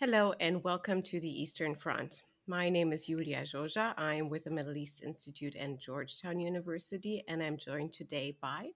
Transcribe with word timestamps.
Hello, 0.00 0.32
and 0.38 0.62
welcome 0.62 1.02
to 1.02 1.18
the 1.18 1.42
Eastern 1.42 1.74
Front. 1.74 2.22
My 2.46 2.68
name 2.68 2.92
is 2.92 3.08
Iulia 3.08 3.42
Joja. 3.42 3.94
I'm 3.98 4.28
with 4.28 4.44
the 4.44 4.50
Middle 4.50 4.76
East 4.76 5.02
Institute 5.02 5.56
and 5.56 5.76
Georgetown 5.76 6.38
University, 6.38 7.24
and 7.26 7.42
I'm 7.42 7.56
joined 7.56 7.92
today 7.92 8.36
by 8.40 8.68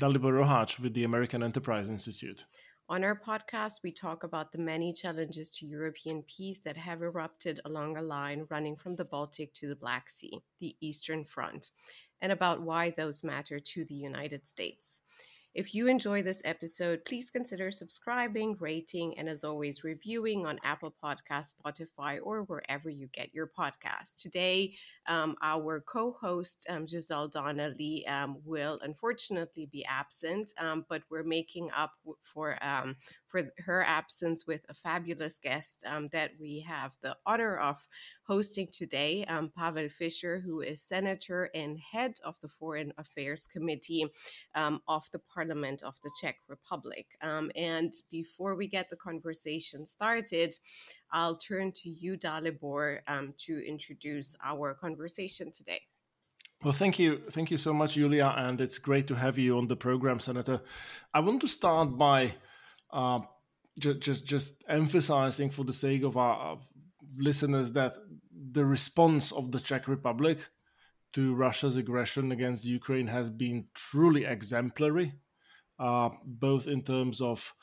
Dalibor 0.00 0.32
Rohac 0.32 0.80
with 0.80 0.94
the 0.94 1.04
American 1.04 1.42
Enterprise 1.42 1.90
Institute. 1.90 2.46
On 2.88 3.04
our 3.04 3.20
podcast, 3.20 3.82
we 3.84 3.92
talk 3.92 4.24
about 4.24 4.50
the 4.50 4.56
many 4.56 4.94
challenges 4.94 5.50
to 5.56 5.66
European 5.66 6.22
peace 6.22 6.60
that 6.64 6.78
have 6.78 7.02
erupted 7.02 7.60
along 7.66 7.98
a 7.98 8.02
line 8.02 8.46
running 8.48 8.74
from 8.74 8.96
the 8.96 9.04
Baltic 9.04 9.52
to 9.52 9.68
the 9.68 9.76
Black 9.76 10.08
Sea, 10.08 10.40
the 10.60 10.74
Eastern 10.80 11.26
Front, 11.26 11.72
and 12.22 12.32
about 12.32 12.62
why 12.62 12.88
those 12.88 13.22
matter 13.22 13.60
to 13.60 13.84
the 13.84 13.94
United 13.94 14.46
States. 14.46 15.02
If 15.54 15.74
you 15.74 15.88
enjoy 15.88 16.22
this 16.22 16.42
episode, 16.44 17.04
please 17.06 17.30
consider 17.30 17.70
subscribing, 17.70 18.56
rating, 18.60 19.18
and 19.18 19.28
as 19.28 19.44
always, 19.44 19.82
reviewing 19.82 20.44
on 20.44 20.60
Apple 20.62 20.94
Podcasts, 21.02 21.54
Spotify, 21.54 22.20
or 22.22 22.42
wherever 22.42 22.90
you 22.90 23.08
get 23.14 23.34
your 23.34 23.50
podcasts. 23.58 24.14
Today, 24.20 24.74
um, 25.08 25.36
our 25.42 25.80
co 25.80 26.16
host, 26.20 26.66
um, 26.68 26.86
Giselle 26.86 27.28
Donnelly, 27.28 28.06
um, 28.06 28.36
will 28.44 28.78
unfortunately 28.82 29.68
be 29.72 29.84
absent, 29.86 30.52
um, 30.58 30.84
but 30.88 31.02
we're 31.10 31.24
making 31.24 31.70
up 31.74 31.92
for, 32.22 32.62
um, 32.62 32.94
for 33.26 33.50
her 33.56 33.82
absence 33.82 34.46
with 34.46 34.60
a 34.68 34.74
fabulous 34.74 35.38
guest 35.38 35.82
um, 35.86 36.08
that 36.12 36.32
we 36.38 36.60
have 36.68 36.92
the 37.02 37.16
honor 37.24 37.56
of 37.56 37.76
hosting 38.26 38.68
today, 38.70 39.24
Pavel 39.56 39.88
Fischer, 39.88 40.38
who 40.38 40.60
is 40.60 40.82
Senator 40.82 41.50
and 41.54 41.78
head 41.78 42.12
of 42.22 42.38
the 42.40 42.48
Foreign 42.48 42.92
Affairs 42.98 43.48
Committee 43.50 44.06
of 44.54 45.04
the 45.12 45.18
Parliament 45.18 45.47
of 45.50 45.94
the 46.02 46.10
Czech 46.20 46.36
Republic. 46.48 47.06
and 47.22 47.92
before 48.10 48.54
we 48.54 48.68
get 48.68 48.90
the 48.90 48.96
conversation 48.96 49.86
started, 49.86 50.54
I'll 51.12 51.36
turn 51.36 51.72
to 51.72 51.88
you, 51.88 52.16
Dalibor, 52.16 53.00
to 53.46 53.68
introduce 53.68 54.36
our 54.44 54.74
conversation 54.74 55.50
today. 55.52 55.80
Well, 56.62 56.72
thank 56.72 56.98
you. 56.98 57.20
Thank 57.30 57.50
you 57.52 57.58
so 57.58 57.72
much, 57.72 57.96
Iulia. 57.96 58.36
And 58.36 58.60
it's 58.60 58.78
great 58.78 59.06
to 59.08 59.14
have 59.14 59.38
you 59.38 59.58
on 59.58 59.68
the 59.68 59.76
program, 59.76 60.18
Senator. 60.18 60.60
I 61.14 61.20
want 61.20 61.40
to 61.42 61.48
start 61.48 61.96
by 61.96 62.34
uh, 62.92 63.20
just, 63.78 64.00
just, 64.00 64.24
just 64.24 64.64
emphasizing 64.68 65.50
for 65.50 65.64
the 65.64 65.72
sake 65.72 66.02
of 66.02 66.16
our 66.16 66.58
listeners 67.16 67.72
that 67.72 67.96
the 68.52 68.64
response 68.64 69.30
of 69.30 69.52
the 69.52 69.60
Czech 69.60 69.86
Republic 69.86 70.38
to 71.12 71.34
Russia's 71.34 71.76
aggression 71.76 72.32
against 72.32 72.66
Ukraine 72.66 73.06
has 73.06 73.30
been 73.30 73.66
truly 73.74 74.24
exemplary, 74.24 75.12
uh, 75.78 76.10
both 76.24 76.66
in 76.66 76.82
terms 76.82 77.20
of 77.20 77.54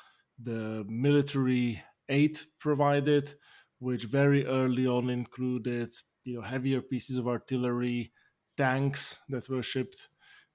the 0.42 0.86
military 0.88 1.82
aid 2.10 2.40
provided, 2.60 3.36
which 3.80 4.06
very 4.06 4.46
early 4.46 4.88
on 4.88 5.10
included 5.10 5.94
you 6.24 6.36
know 6.36 6.42
heavier 6.42 6.82
pieces 6.82 7.18
of 7.18 7.28
artillery, 7.28 8.12
tanks 8.58 9.18
that 9.30 9.50
were 9.50 9.64
shipped 9.64 10.10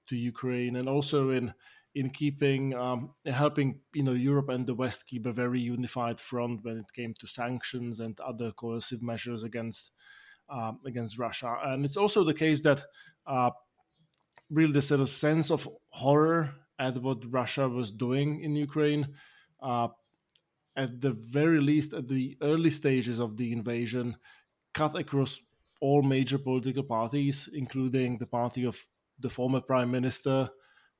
to 0.07 0.15
Ukraine, 0.15 0.75
and 0.75 0.87
also 0.89 1.29
in 1.29 1.53
in 1.93 2.09
keeping 2.09 2.73
um, 2.73 3.13
helping 3.25 3.81
you 3.93 4.03
know 4.03 4.13
Europe 4.13 4.49
and 4.49 4.65
the 4.65 4.75
West 4.75 5.07
keep 5.07 5.25
a 5.25 5.33
very 5.33 5.59
unified 5.59 6.19
front 6.19 6.63
when 6.63 6.77
it 6.77 6.93
came 6.93 7.13
to 7.19 7.27
sanctions 7.27 7.99
and 7.99 8.19
other 8.19 8.51
coercive 8.51 9.01
measures 9.01 9.43
against 9.43 9.91
um, 10.49 10.79
against 10.85 11.17
Russia. 11.17 11.57
And 11.63 11.85
it's 11.85 11.97
also 11.97 12.23
the 12.23 12.33
case 12.33 12.61
that 12.61 12.83
uh, 13.25 13.51
really 14.49 14.73
the 14.73 14.81
sort 14.81 15.01
of 15.01 15.09
sense 15.09 15.51
of 15.51 15.67
horror 15.89 16.53
at 16.81 16.97
what 16.97 17.31
Russia 17.31 17.69
was 17.69 17.91
doing 17.91 18.41
in 18.41 18.55
Ukraine. 18.55 19.03
Uh, 19.61 19.89
at 20.75 20.99
the 20.99 21.11
very 21.11 21.61
least, 21.61 21.93
at 21.93 22.07
the 22.07 22.37
early 22.41 22.71
stages 22.81 23.19
of 23.19 23.37
the 23.37 23.51
invasion, 23.53 24.15
cut 24.73 24.95
across 24.95 25.41
all 25.79 26.01
major 26.01 26.39
political 26.39 26.83
parties, 26.83 27.49
including 27.53 28.17
the 28.17 28.25
party 28.39 28.63
of 28.65 28.75
the 29.19 29.29
former 29.29 29.61
prime 29.61 29.91
minister 29.91 30.49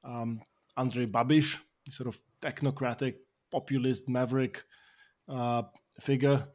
um, 0.04 0.42
Andrej 0.78 1.12
Babiš, 1.12 1.58
sort 1.90 2.08
of 2.08 2.22
technocratic, 2.42 3.16
populist, 3.52 4.08
maverick 4.08 4.64
uh, 5.28 5.64
figure. 6.00 6.48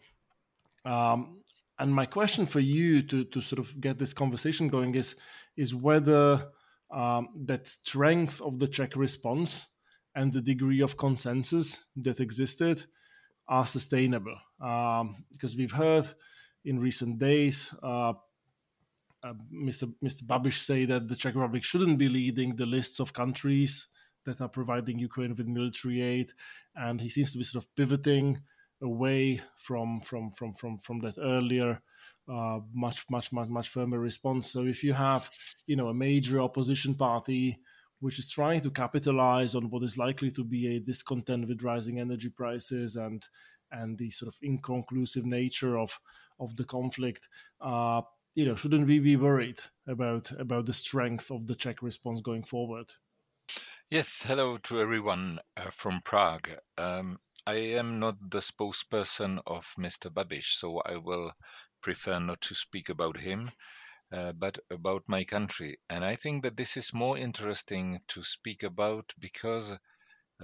Um, 0.85 1.43
and 1.79 1.95
my 1.95 2.07
question 2.07 2.47
for 2.47 2.61
you 2.61 3.03
to 3.03 3.25
to 3.25 3.41
sort 3.41 3.59
of 3.59 3.69
get 3.81 3.99
this 3.99 4.15
conversation 4.15 4.69
going 4.69 4.95
is 4.95 5.17
is 5.57 5.75
whether 5.75 6.49
um, 6.91 7.29
that 7.47 7.69
strength 7.69 8.41
of 8.41 8.59
the 8.59 8.69
Czech 8.69 8.97
response 8.97 9.67
and 10.15 10.33
the 10.33 10.41
degree 10.41 10.81
of 10.81 10.97
consensus 10.97 11.85
that 11.97 12.21
existed 12.21 12.85
are 13.49 13.67
sustainable. 13.67 14.37
Um, 14.61 15.25
because 15.31 15.57
we've 15.57 15.73
heard 15.73 16.09
in 16.65 16.79
recent 16.79 17.19
days. 17.19 17.73
Uh, 17.83 18.15
uh, 19.23 19.33
Mr. 19.53 19.93
Mr. 20.05 20.23
Babiš 20.25 20.65
say 20.65 20.85
that 20.85 21.09
the 21.09 21.17
Czech 21.17 21.35
Republic 21.35 21.65
shouldn't 21.65 21.99
be 21.99 22.09
leading 22.09 22.55
the 22.55 22.67
lists 22.67 23.01
of 23.01 23.13
countries 23.13 23.89
that 24.25 24.41
are 24.41 24.49
providing 24.49 24.99
Ukraine 24.99 25.35
with 25.35 25.47
military 25.47 26.03
aid, 26.03 26.33
and 26.75 27.01
he 27.01 27.09
seems 27.09 27.33
to 27.33 27.39
be 27.39 27.45
sort 27.45 27.65
of 27.65 27.75
pivoting 27.77 28.41
away 28.83 29.41
from 29.59 30.01
from 30.01 30.33
from 30.33 30.55
from 30.55 30.79
from 30.79 30.99
that 31.01 31.19
earlier 31.19 31.81
uh, 32.29 32.61
much 32.73 33.05
much 33.11 33.33
much 33.33 33.49
much 33.49 33.69
firmer 33.69 33.99
response. 33.99 34.51
So 34.51 34.67
if 34.67 34.83
you 34.83 34.93
have 34.93 35.31
you 35.67 35.77
know 35.77 35.89
a 35.89 35.95
major 35.95 36.41
opposition 36.41 36.95
party 36.95 37.59
which 38.01 38.19
is 38.19 38.29
trying 38.29 38.61
to 38.61 38.71
capitalize 38.71 39.55
on 39.55 39.71
what 39.71 39.83
is 39.83 39.97
likely 39.97 40.31
to 40.31 40.45
be 40.45 40.77
a 40.77 40.81
discontent 40.81 41.49
with 41.49 41.63
rising 41.63 41.99
energy 41.99 42.29
prices 42.29 42.97
and 42.97 43.25
and 43.73 43.99
the 43.99 44.11
sort 44.11 44.33
of 44.33 44.39
inconclusive 44.43 45.25
nature 45.25 45.79
of 45.79 45.99
of 46.39 46.55
the 46.57 46.65
conflict. 46.65 47.27
Uh, 47.61 48.03
you 48.35 48.45
know, 48.45 48.55
shouldn't 48.55 48.87
we 48.87 48.99
be 48.99 49.17
worried 49.17 49.61
about 49.87 50.31
about 50.33 50.67
the 50.67 50.73
strength 50.73 51.31
of 51.31 51.47
the 51.47 51.55
Czech 51.55 51.83
response 51.83 52.21
going 52.21 52.45
forward? 52.45 52.93
Yes, 53.91 54.23
hello 54.27 54.59
to 54.65 54.81
everyone 54.81 55.39
uh, 55.57 55.71
from 55.71 56.01
Prague. 56.05 56.51
Um, 56.77 57.19
I 57.47 57.55
am 57.55 58.01
not 58.01 58.17
the 58.31 58.41
spokesperson 58.41 59.41
of 59.47 59.73
Mr. 59.79 60.11
Babiš, 60.11 60.59
so 60.59 60.81
I 60.85 60.97
will 60.97 61.33
prefer 61.81 62.19
not 62.19 62.41
to 62.43 62.55
speak 62.55 62.89
about 62.89 63.17
him, 63.17 63.51
uh, 64.13 64.33
but 64.33 64.59
about 64.71 65.03
my 65.09 65.25
country. 65.25 65.79
And 65.91 66.05
I 66.05 66.17
think 66.17 66.43
that 66.43 66.57
this 66.57 66.77
is 66.77 66.93
more 66.95 67.19
interesting 67.19 68.01
to 68.09 68.23
speak 68.23 68.63
about 68.63 69.13
because 69.19 69.77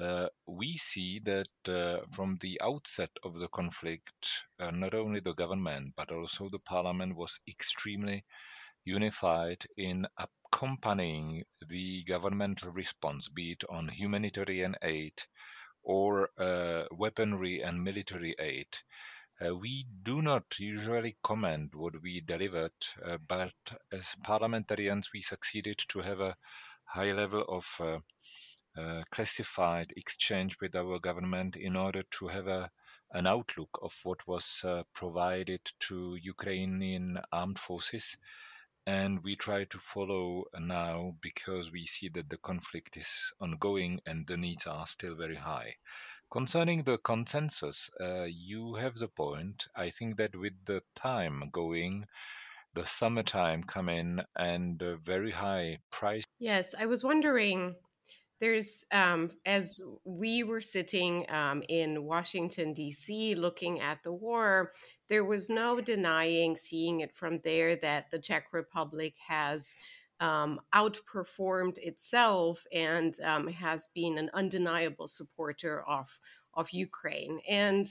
uh, 0.01 0.29
we 0.47 0.77
see 0.77 1.21
that 1.21 1.49
uh, 1.69 2.01
from 2.11 2.39
the 2.41 2.61
outset 2.63 3.11
of 3.23 3.39
the 3.39 3.49
conflict, 3.49 4.45
uh, 4.59 4.71
not 4.71 4.95
only 4.95 5.21
the 5.21 5.35
government 5.35 5.93
but 5.97 6.11
also 6.11 6.49
the 6.49 6.59
parliament 6.59 7.15
was 7.15 7.41
extremely 7.47 8.25
unified 8.85 9.65
in 9.77 10.07
accompanying 10.19 11.45
the 11.69 12.03
governmental 12.05 12.71
response, 12.73 13.29
be 13.29 13.53
it 13.53 13.65
on 13.69 13.89
humanitarian 13.89 14.75
aid 14.83 15.15
or 15.83 16.31
uh, 16.39 16.85
weaponry 16.91 17.63
and 17.63 17.83
military 17.83 18.35
aid. 18.39 18.69
Uh, 19.41 19.57
we 19.57 19.85
do 20.03 20.23
not 20.23 20.45
usually 20.59 21.17
comment 21.23 21.75
what 21.75 22.01
we 22.03 22.21
delivered, 22.21 22.73
uh, 23.05 23.17
but 23.27 23.53
as 23.91 24.15
parliamentarians, 24.23 25.11
we 25.13 25.21
succeeded 25.21 25.79
to 25.89 26.01
have 26.01 26.21
a 26.21 26.37
high 26.85 27.13
level 27.13 27.45
of 27.49 28.01
uh, 28.77 29.03
classified 29.11 29.93
exchange 29.97 30.57
with 30.61 30.75
our 30.77 30.99
government 30.99 31.57
in 31.57 31.77
order 31.77 32.03
to 32.11 32.27
have 32.29 32.47
a, 32.47 32.71
an 33.13 33.27
outlook 33.27 33.79
of 33.83 33.99
what 34.03 34.27
was 34.27 34.63
uh, 34.65 34.83
provided 34.95 35.61
to 35.79 36.17
Ukrainian 36.23 37.19
armed 37.33 37.59
forces. 37.59 38.17
And 38.87 39.23
we 39.23 39.37
try 39.37 39.65
to 39.65 39.79
follow 39.79 40.45
now 40.59 41.15
because 41.21 41.71
we 41.71 41.85
see 41.85 42.09
that 42.15 42.29
the 42.29 42.39
conflict 42.39 42.97
is 42.97 43.33
ongoing 43.41 44.01
and 44.07 44.27
the 44.27 44.37
needs 44.37 44.67
are 44.67 44.87
still 44.87 45.15
very 45.15 45.37
high. 45.37 45.75
Concerning 46.33 46.83
the 46.85 46.97
consensus, 46.97 47.91
uh, 48.01 48.25
you 48.27 48.73
have 48.77 48.95
the 48.95 49.07
point. 49.07 49.69
I 49.77 49.91
think 49.91 50.17
that 50.17 50.35
with 50.35 50.55
the 50.65 50.83
time 50.95 51.51
going, 51.53 52.07
the 52.73 52.87
summertime 52.87 53.63
come 53.63 53.91
in 53.91 54.23
and 54.35 54.81
a 54.81 54.97
very 54.97 55.31
high 55.31 55.81
price. 55.91 56.25
Yes, 56.39 56.75
I 56.79 56.87
was 56.87 57.05
wondering 57.05 57.75
there's 58.41 58.83
um, 58.91 59.31
as 59.45 59.79
we 60.07 60.43
were 60.43 60.61
sitting 60.61 61.31
um, 61.31 61.63
in 61.69 62.03
washington 62.03 62.73
d.c 62.73 63.37
looking 63.37 63.79
at 63.79 64.03
the 64.03 64.13
war 64.13 64.73
there 65.09 65.25
was 65.25 65.49
no 65.49 65.81
denying 65.81 66.57
seeing 66.57 67.01
it 67.01 67.15
from 67.15 67.39
there 67.45 67.77
that 67.77 68.11
the 68.11 68.19
czech 68.19 68.47
republic 68.53 69.15
has 69.29 69.77
um, 70.23 70.61
outperformed 70.73 71.77
itself 71.79 72.65
and 72.73 73.21
um, 73.21 73.49
has 73.49 73.89
been 73.93 74.17
an 74.17 74.31
undeniable 74.33 75.09
supporter 75.09 75.83
of 75.87 76.09
of 76.55 76.71
ukraine. 76.71 77.41
And 77.49 77.87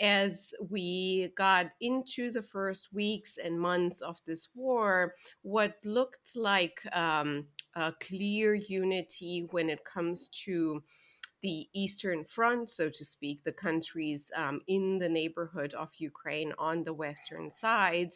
as 0.00 0.54
we 0.68 1.32
got 1.36 1.66
into 1.80 2.30
the 2.30 2.42
first 2.42 2.92
weeks 2.92 3.38
and 3.42 3.60
months 3.60 4.00
of 4.00 4.18
this 4.26 4.48
war, 4.54 5.14
what 5.42 5.74
looked 5.84 6.34
like 6.34 6.80
um, 6.92 7.46
a 7.74 7.92
clear 8.00 8.54
unity 8.54 9.46
when 9.50 9.68
it 9.68 9.84
comes 9.84 10.28
to 10.44 10.82
the 11.42 11.68
Eastern 11.72 12.24
Front, 12.24 12.68
so 12.70 12.88
to 12.88 13.04
speak, 13.04 13.44
the 13.44 13.52
countries 13.52 14.30
um, 14.36 14.60
in 14.66 14.98
the 14.98 15.08
neighborhood 15.08 15.72
of 15.74 15.90
Ukraine 15.96 16.52
on 16.58 16.84
the 16.84 16.92
Western 16.92 17.50
side, 17.50 18.10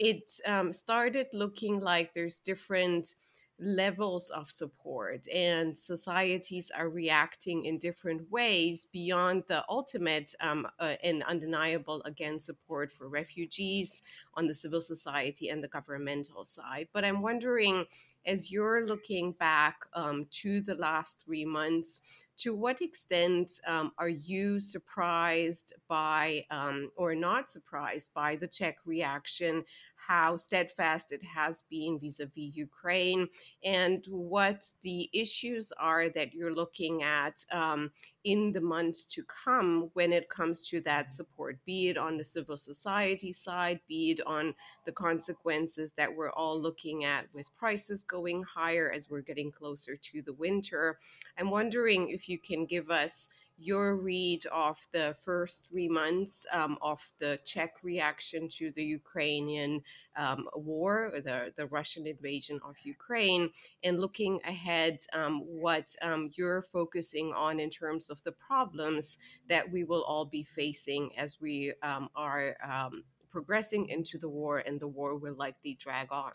it 0.00 0.40
um, 0.46 0.72
started 0.72 1.26
looking 1.32 1.78
like 1.78 2.14
there's 2.14 2.38
different 2.38 3.14
levels 3.62 4.30
of 4.30 4.50
support 4.50 5.28
and 5.28 5.76
societies 5.76 6.72
are 6.74 6.88
reacting 6.88 7.66
in 7.66 7.76
different 7.76 8.22
ways 8.30 8.86
beyond 8.90 9.42
the 9.48 9.62
ultimate 9.68 10.34
um, 10.40 10.66
uh, 10.78 10.94
and 11.04 11.22
undeniable 11.24 12.02
again 12.06 12.40
support 12.40 12.90
for 12.90 13.10
refugees 13.10 14.02
on 14.32 14.46
the 14.46 14.54
civil 14.54 14.80
society 14.80 15.50
and 15.50 15.62
the 15.62 15.68
governmental 15.68 16.42
side. 16.42 16.88
But 16.94 17.04
i'm 17.04 17.20
wondering 17.20 17.84
as 18.26 18.50
you're 18.50 18.86
looking 18.86 19.32
back 19.32 19.76
um, 19.94 20.26
to 20.30 20.60
the 20.62 20.74
last 20.74 21.22
three 21.24 21.44
months 21.44 22.02
to 22.36 22.54
what 22.54 22.80
extent 22.80 23.60
um, 23.66 23.92
are 23.98 24.08
you 24.08 24.60
surprised 24.60 25.74
by 25.88 26.44
um, 26.50 26.90
or 26.96 27.14
not 27.14 27.50
surprised 27.50 28.12
by 28.14 28.34
the 28.36 28.48
Czech 28.48 28.78
reaction, 28.86 29.62
how 30.06 30.36
steadfast 30.36 31.12
it 31.12 31.22
has 31.22 31.62
been 31.70 31.98
vis 31.98 32.20
a 32.20 32.26
vis 32.26 32.56
Ukraine, 32.56 33.28
and 33.64 34.04
what 34.08 34.66
the 34.82 35.08
issues 35.12 35.72
are 35.78 36.08
that 36.10 36.34
you're 36.34 36.54
looking 36.54 37.02
at 37.02 37.44
um, 37.52 37.90
in 38.24 38.52
the 38.52 38.60
months 38.60 39.04
to 39.06 39.22
come 39.44 39.90
when 39.94 40.12
it 40.12 40.28
comes 40.28 40.68
to 40.68 40.80
that 40.82 41.12
support, 41.12 41.58
be 41.64 41.88
it 41.88 41.96
on 41.96 42.16
the 42.16 42.24
civil 42.24 42.56
society 42.56 43.32
side, 43.32 43.80
be 43.88 44.12
it 44.12 44.20
on 44.26 44.54
the 44.86 44.92
consequences 44.92 45.92
that 45.96 46.14
we're 46.14 46.32
all 46.32 46.60
looking 46.60 47.04
at 47.04 47.26
with 47.32 47.54
prices 47.56 48.02
going 48.02 48.42
higher 48.42 48.92
as 48.92 49.08
we're 49.08 49.20
getting 49.20 49.50
closer 49.50 49.96
to 49.96 50.22
the 50.22 50.34
winter. 50.34 50.98
I'm 51.38 51.50
wondering 51.50 52.10
if 52.10 52.28
you 52.28 52.38
can 52.38 52.66
give 52.66 52.90
us 52.90 53.28
your 53.60 53.96
read 53.96 54.46
of 54.46 54.78
the 54.92 55.14
first 55.22 55.68
three 55.68 55.88
months 55.88 56.46
um, 56.52 56.78
of 56.80 57.00
the 57.18 57.38
Czech 57.44 57.74
reaction 57.82 58.48
to 58.48 58.72
the 58.72 58.82
Ukrainian 58.82 59.82
um, 60.16 60.48
war, 60.54 61.12
the, 61.24 61.52
the 61.56 61.66
Russian 61.66 62.06
invasion 62.06 62.58
of 62.64 62.74
Ukraine, 62.82 63.50
and 63.84 64.00
looking 64.00 64.40
ahead, 64.46 64.98
um, 65.12 65.40
what 65.46 65.94
um, 66.00 66.30
you're 66.34 66.62
focusing 66.62 67.32
on 67.34 67.60
in 67.60 67.68
terms 67.68 68.08
of 68.08 68.22
the 68.24 68.32
problems 68.32 69.18
that 69.48 69.70
we 69.70 69.84
will 69.84 70.04
all 70.04 70.24
be 70.24 70.42
facing 70.42 71.10
as 71.18 71.40
we 71.40 71.74
um, 71.82 72.08
are 72.16 72.56
um, 72.66 73.04
progressing 73.30 73.88
into 73.88 74.18
the 74.18 74.28
war, 74.28 74.62
and 74.66 74.80
the 74.80 74.88
war 74.88 75.16
will 75.16 75.34
likely 75.34 75.74
drag 75.74 76.10
on. 76.10 76.32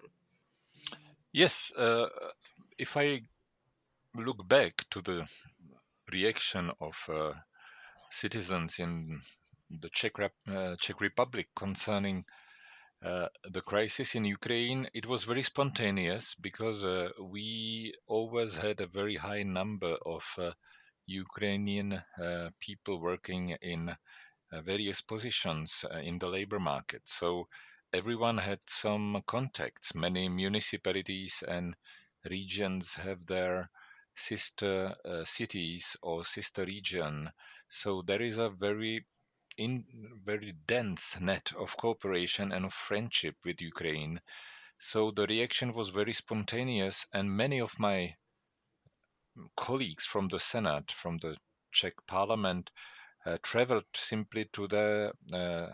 Yes, 1.33 1.74
uh, 1.75 2.07
if 2.78 2.95
I 2.95 3.21
look 4.16 4.48
back 4.48 4.74
to 4.92 5.01
the 5.01 5.28
reaction 6.12 6.72
of 6.80 6.96
uh, 7.10 7.34
citizens 8.10 8.80
in 8.80 9.19
the 9.69 9.90
Czech, 9.90 10.13
uh, 10.19 10.75
Czech 10.78 11.02
Republic 11.02 11.50
concerning 11.56 12.25
uh, 13.04 13.28
the 13.52 13.62
crisis 13.62 14.16
in 14.16 14.25
Ukraine, 14.25 14.90
it 14.94 15.06
was 15.06 15.25
very 15.25 15.44
spontaneous 15.44 16.36
because 16.36 16.84
uh, 16.86 17.10
we 17.22 17.94
always 18.07 18.56
had 18.56 18.81
a 18.81 18.88
very 18.88 19.16
high 19.16 19.44
number 19.44 19.96
of 20.06 20.24
uh, 20.38 20.52
Ukrainian 21.06 21.94
uh, 21.94 22.50
people 22.60 23.00
working 23.00 23.56
in 23.62 23.96
various 24.63 25.02
positions 25.02 25.84
in 26.02 26.18
the 26.18 26.30
labor 26.30 26.60
market. 26.60 27.02
So 27.06 27.48
everyone 27.94 28.38
had 28.38 28.60
some 28.68 29.22
contacts. 29.28 29.94
Many 29.94 30.30
municipalities 30.30 31.44
and 31.46 31.75
regions 32.30 32.96
have 32.96 33.25
their 33.25 33.69
sister 34.16 34.96
uh, 35.06 35.24
cities 35.26 35.98
or 36.02 36.24
sister 36.24 36.66
region. 36.66 37.32
So 37.68 38.02
there 38.02 38.22
is 38.22 38.38
a 38.38 38.50
very 38.50 39.06
in 39.58 39.86
very 40.24 40.54
dense 40.68 41.20
net 41.20 41.54
of 41.58 41.78
cooperation 41.78 42.52
and 42.52 42.66
of 42.66 42.74
friendship 42.74 43.36
with 43.46 43.62
Ukraine. 43.62 44.20
So 44.78 45.12
the 45.12 45.26
reaction 45.28 45.74
was 45.74 45.90
very 45.90 46.14
spontaneous, 46.14 47.06
and 47.14 47.32
many 47.32 47.60
of 47.60 47.80
my 47.80 48.16
colleagues 49.56 50.06
from 50.06 50.28
the 50.28 50.40
Senate, 50.40 50.92
from 50.92 51.18
the 51.18 51.38
Czech 51.72 51.94
Parliament, 52.08 52.72
uh, 53.26 53.38
traveled 53.42 53.86
simply 53.94 54.46
to 54.54 54.68
the 54.68 55.14
uh, 55.34 55.74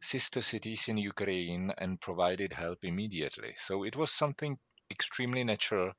sister 0.00 0.42
cities 0.42 0.88
in 0.88 0.98
Ukraine 0.98 1.72
and 1.78 2.00
provided 2.00 2.52
help 2.52 2.84
immediately. 2.84 3.54
So 3.56 3.84
it 3.84 3.96
was 3.96 4.10
something 4.10 4.58
extremely 4.90 5.44
natural 5.44 5.92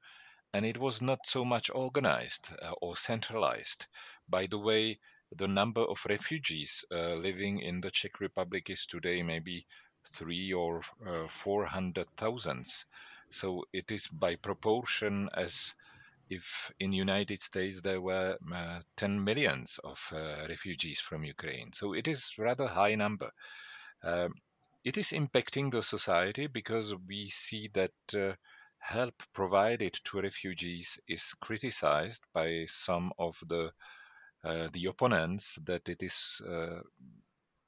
and 0.56 0.66
it 0.66 0.78
was 0.78 1.02
not 1.02 1.26
so 1.26 1.44
much 1.44 1.70
organized 1.70 2.50
uh, 2.62 2.72
or 2.82 2.96
centralized. 2.96 3.88
By 4.30 4.48
the 4.48 4.58
way, 4.58 5.00
the 5.36 5.50
number 5.50 5.82
of 5.82 6.06
refugees 6.08 6.86
uh, 6.90 7.16
living 7.16 7.60
in 7.60 7.82
the 7.82 7.92
Czech 7.92 8.22
Republic 8.22 8.70
is 8.70 8.86
today 8.86 9.22
maybe 9.22 9.68
three 10.06 10.54
or 10.54 10.82
uh, 11.06 11.28
four 11.28 11.66
hundred 11.66 12.08
thousands. 12.16 12.86
So 13.30 13.66
it 13.74 13.92
is 13.92 14.08
by 14.08 14.38
proportion 14.38 15.30
as 15.34 15.76
if 16.30 16.72
in 16.80 16.94
United 16.94 17.42
States 17.42 17.82
there 17.82 18.00
were 18.00 18.38
uh, 18.54 18.80
10 18.96 19.22
millions 19.22 19.78
of 19.84 20.00
uh, 20.14 20.48
refugees 20.48 21.02
from 21.02 21.26
Ukraine. 21.26 21.74
So 21.74 21.92
it 21.94 22.08
is 22.08 22.34
rather 22.38 22.68
high 22.68 22.96
number. 22.96 23.30
Um, 24.04 24.34
it 24.86 24.96
is 24.96 25.10
impacting 25.10 25.72
the 25.72 25.84
society 25.84 26.48
because 26.48 26.96
we 27.10 27.28
see 27.28 27.70
that 27.74 27.92
uh, 28.16 28.36
help 28.86 29.16
provided 29.34 29.94
to 30.06 30.22
refugees 30.22 31.00
is 31.08 31.34
criticized 31.42 32.22
by 32.34 32.66
some 32.68 33.12
of 33.18 33.36
the 33.48 33.72
uh, 34.44 34.68
the 34.74 34.86
opponents 34.86 35.58
that 35.66 35.90
it 35.90 36.04
is 36.04 36.40
uh, 36.48 36.80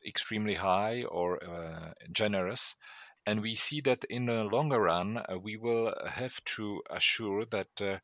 extremely 0.06 0.54
high 0.54 1.04
or 1.06 1.44
uh, 1.44 1.92
generous. 2.12 2.76
And 3.26 3.42
we 3.42 3.56
see 3.56 3.82
that 3.82 4.04
in 4.04 4.28
the 4.28 4.44
longer 4.44 4.80
run 4.80 5.18
uh, 5.18 5.40
we 5.40 5.58
will 5.58 5.92
have 6.08 6.40
to 6.56 6.84
assure 6.92 7.46
that 7.46 7.82
uh, 7.82 7.98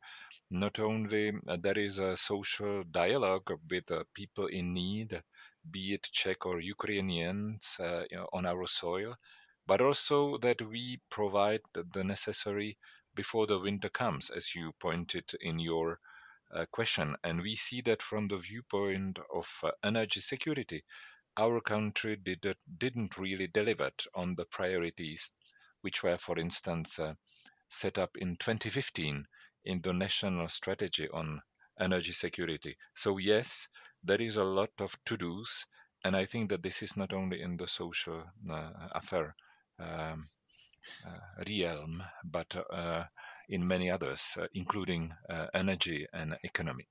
not 0.50 0.80
only 0.80 1.32
uh, 1.46 1.56
there 1.56 1.78
is 1.78 2.00
a 2.00 2.16
social 2.16 2.82
dialogue 2.90 3.48
with 3.70 3.92
people 4.12 4.48
in 4.48 4.74
need 4.74 5.22
be 5.70 5.94
it 5.94 6.02
czech 6.12 6.44
or 6.46 6.60
ukrainians 6.60 7.78
you 8.10 8.18
know, 8.18 8.28
on 8.32 8.44
our 8.44 8.66
soil 8.66 9.14
but 9.66 9.80
also 9.80 10.36
that 10.38 10.60
we 10.60 11.00
provide 11.08 11.62
the 11.72 12.04
necessary 12.04 12.76
before 13.14 13.46
the 13.46 13.58
winter 13.58 13.88
comes, 13.88 14.30
as 14.30 14.54
you 14.54 14.72
pointed 14.80 15.30
in 15.40 15.58
your 15.58 16.00
uh, 16.52 16.64
question. 16.70 17.16
And 17.24 17.42
we 17.42 17.54
see 17.54 17.80
that 17.82 18.02
from 18.02 18.28
the 18.28 18.38
viewpoint 18.38 19.18
of 19.32 19.48
uh, 19.62 19.70
energy 19.82 20.20
security, 20.20 20.84
our 21.36 21.60
country 21.60 22.16
did, 22.16 22.56
didn't 22.78 23.18
really 23.18 23.48
deliver 23.48 23.90
on 24.14 24.34
the 24.34 24.44
priorities 24.44 25.32
which 25.80 26.02
were, 26.02 26.16
for 26.16 26.38
instance, 26.38 26.98
uh, 26.98 27.14
set 27.68 27.98
up 27.98 28.16
in 28.16 28.36
2015 28.36 29.26
in 29.64 29.80
the 29.82 29.92
national 29.92 30.48
strategy 30.48 31.08
on 31.10 31.42
energy 31.78 32.12
security. 32.12 32.76
So, 32.94 33.18
yes, 33.18 33.68
there 34.02 34.20
is 34.20 34.36
a 34.36 34.44
lot 34.44 34.70
of 34.78 34.96
to 35.06 35.16
dos. 35.16 35.66
And 36.04 36.16
I 36.16 36.26
think 36.26 36.50
that 36.50 36.62
this 36.62 36.82
is 36.82 36.96
not 36.96 37.12
only 37.12 37.40
in 37.40 37.56
the 37.56 37.66
social 37.66 38.24
uh, 38.50 38.70
affair 38.92 39.34
um, 39.78 39.88
uh, 39.88 40.16
realm, 41.48 42.02
but 42.24 42.56
uh, 42.72 43.04
in 43.48 43.66
many 43.66 43.90
others, 43.90 44.36
uh, 44.40 44.46
including 44.54 45.12
energy 45.54 46.06
and 46.12 46.36
economy. 46.42 46.86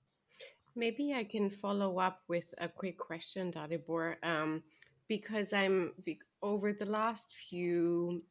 Maybe 0.76 1.14
I 1.14 1.24
can 1.24 1.50
follow 1.50 2.00
up 2.00 2.22
with 2.28 2.54
a 2.58 2.68
quick 2.68 2.98
question, 2.98 3.52
Dalibor, 3.52 4.16
um, 4.24 4.64
because 5.08 5.54
I'm 5.54 5.94
over 6.42 6.74
the 6.74 6.86
last 6.86 7.36
few 7.50 8.24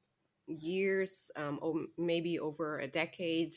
years, 0.47 1.31
um, 1.37 1.59
or 1.63 1.75
maybe 1.97 2.39
over 2.39 2.81
a 2.81 2.89
decade, 2.89 3.55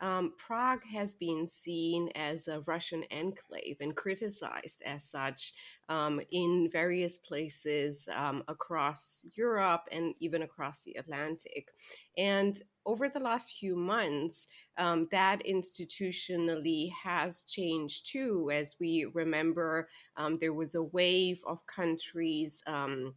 um, 0.00 0.32
Prague 0.36 0.84
has 0.92 1.14
been 1.14 1.46
seen 1.46 2.08
as 2.14 2.48
a 2.48 2.60
Russian 2.66 3.04
enclave 3.10 3.78
and 3.80 3.96
criticized 3.96 4.82
as 4.86 5.04
such 5.04 5.52
um, 5.88 6.20
in 6.30 6.68
various 6.70 7.18
places 7.18 8.08
um, 8.14 8.44
across 8.48 9.24
Europe 9.36 9.82
and 9.90 10.14
even 10.20 10.42
across 10.42 10.82
the 10.82 10.94
Atlantic. 10.94 11.68
And 12.16 12.60
over 12.86 13.08
the 13.08 13.20
last 13.20 13.56
few 13.58 13.76
months, 13.76 14.46
um, 14.76 15.08
that 15.10 15.42
institutionally 15.44 16.90
has 16.92 17.42
changed 17.42 18.10
too. 18.10 18.50
As 18.52 18.76
we 18.78 19.06
remember, 19.12 19.88
um, 20.16 20.38
there 20.40 20.54
was 20.54 20.74
a 20.74 20.82
wave 20.82 21.40
of 21.46 21.66
countries 21.66 22.62
um, 22.66 23.14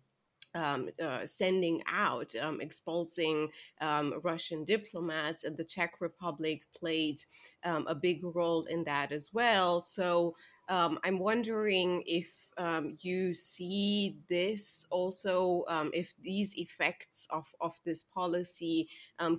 um, 0.56 0.90
uh, 1.02 1.26
sending 1.26 1.82
out, 1.88 2.34
um, 2.42 2.60
expulsing 2.62 3.48
um, 3.80 4.20
Russian 4.24 4.64
diplomats, 4.64 5.44
and 5.44 5.56
the 5.56 5.64
Czech 5.64 5.94
Republic 6.00 6.64
played 6.78 7.22
um, 7.64 7.86
a 7.88 7.96
big 7.96 8.22
role 8.24 8.66
in 8.66 8.84
that 8.84 9.12
as 9.12 9.30
well. 9.34 9.82
So 9.82 10.36
um, 10.70 11.00
I'm 11.04 11.20
wondering 11.20 12.04
if 12.06 12.50
um, 12.58 12.98
you 13.02 13.34
see 13.34 14.20
this 14.30 14.86
also, 14.90 15.66
if 15.94 16.14
these 16.24 16.56
effects 16.58 17.28
of, 17.32 17.46
of 17.60 17.80
this 17.84 18.04
policy 18.04 18.88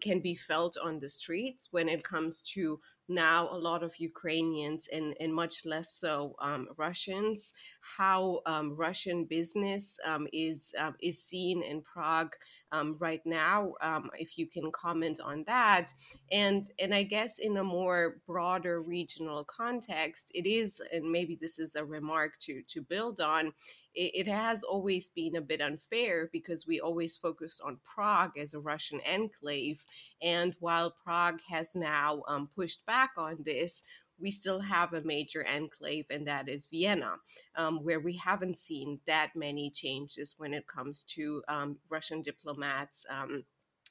can 0.00 0.21
be 0.21 0.35
felt 0.35 0.76
on 0.83 0.99
the 1.00 1.09
streets 1.09 1.69
when 1.71 1.88
it 1.88 2.04
comes 2.04 2.42
to 2.54 2.78
now 3.14 3.49
a 3.50 3.57
lot 3.57 3.83
of 3.83 3.99
Ukrainians 3.99 4.88
and, 4.92 5.14
and 5.21 5.35
much 5.35 5.64
less 5.64 5.90
so 5.90 6.35
um, 6.40 6.69
Russians, 6.76 7.54
how 7.81 8.40
um, 8.47 8.75
Russian 8.76 9.25
business 9.25 9.99
um, 10.04 10.26
is 10.33 10.75
uh, 10.78 10.92
is 11.00 11.23
seen 11.23 11.62
in 11.62 11.83
Prague 11.83 12.35
um, 12.73 12.97
right 12.99 13.25
now. 13.25 13.75
If 14.14 14.38
you 14.38 14.47
can 14.47 14.71
comment 14.73 15.21
on 15.21 15.45
that, 15.45 15.92
and 16.31 16.71
and 16.78 16.95
I 16.95 17.02
guess 17.02 17.38
in 17.38 17.57
a 17.59 17.64
more 17.64 18.19
broader 18.26 18.83
regional 18.83 19.45
context, 19.45 20.31
it 20.35 20.47
is, 20.47 20.81
and 20.92 21.11
maybe 21.11 21.37
this 21.40 21.59
is 21.59 21.75
a 21.75 21.85
remark 21.85 22.38
to 22.40 22.62
to 22.69 22.81
build 22.81 23.21
on 23.21 23.52
it, 23.95 24.27
it, 24.27 24.27
has 24.27 24.63
always 24.63 25.09
been 25.11 25.37
a 25.37 25.41
bit 25.41 25.61
unfair 25.61 26.29
because 26.33 26.67
we 26.67 26.81
always 26.81 27.17
focused 27.17 27.61
on 27.65 27.79
Prague 27.85 28.39
as 28.39 28.55
a 28.55 28.61
Russian 28.61 29.01
enclave. 29.07 29.85
And 30.23 30.55
while 30.61 30.95
Prague 31.05 31.41
has 31.49 31.75
now 31.75 32.23
um, 32.29 32.49
pushed 32.55 32.85
back 32.87 33.11
on 33.17 33.39
this, 33.45 33.83
we 34.19 34.31
still 34.31 34.61
have 34.61 34.93
a 34.93 35.03
major 35.03 35.45
enclave, 35.47 36.07
and 36.11 36.27
that 36.27 36.49
is 36.49 36.67
Vienna, 36.67 37.15
um, 37.57 37.83
where 37.83 38.01
we 38.01 38.17
haven't 38.17 38.57
seen 38.57 39.01
that 39.07 39.35
many 39.35 39.71
changes 39.71 40.35
when 40.39 40.55
it 40.55 40.67
comes 40.69 41.03
to 41.15 41.43
um, 41.49 41.77
Russian 41.91 42.23
diplomats. 42.23 43.05
Um, 43.11 43.45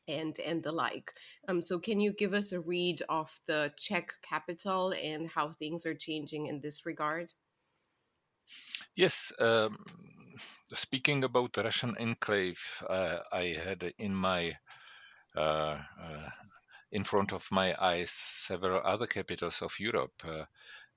and 0.07 0.39
and 0.39 0.63
the 0.63 0.71
like. 0.71 1.13
Um, 1.47 1.61
so, 1.61 1.77
can 1.77 1.99
you 1.99 2.11
give 2.11 2.33
us 2.33 2.53
a 2.53 2.59
read 2.59 3.03
of 3.07 3.39
the 3.45 3.71
Czech 3.77 4.11
capital 4.23 4.93
and 4.93 5.29
how 5.29 5.51
things 5.51 5.85
are 5.85 5.93
changing 5.93 6.47
in 6.47 6.59
this 6.59 6.87
regard? 6.87 7.31
Yes, 8.95 9.33
um, 9.39 9.77
speaking 10.73 11.23
about 11.23 11.53
the 11.53 11.63
Russian 11.63 11.95
enclave, 11.97 12.83
uh, 12.89 13.19
I 13.31 13.47
had 13.47 13.93
in 13.97 14.13
my 14.15 14.57
uh, 15.35 15.79
uh, 16.01 16.29
in 16.91 17.03
front 17.05 17.31
of 17.31 17.49
my 17.51 17.73
eyes 17.81 18.11
several 18.11 18.81
other 18.83 19.07
capitals 19.07 19.61
of 19.61 19.79
Europe. 19.79 20.13
Uh, 20.25 20.45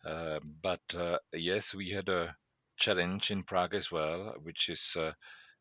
uh, 0.09 0.41
but 0.43 0.83
uh, 0.97 1.19
yes, 1.33 1.75
we 1.75 1.91
had 1.91 2.09
a 2.09 2.37
challenge 2.77 3.31
in 3.31 3.45
Prague 3.45 3.75
as 3.75 3.93
well, 3.93 4.35
which 4.43 4.69
is 4.69 4.97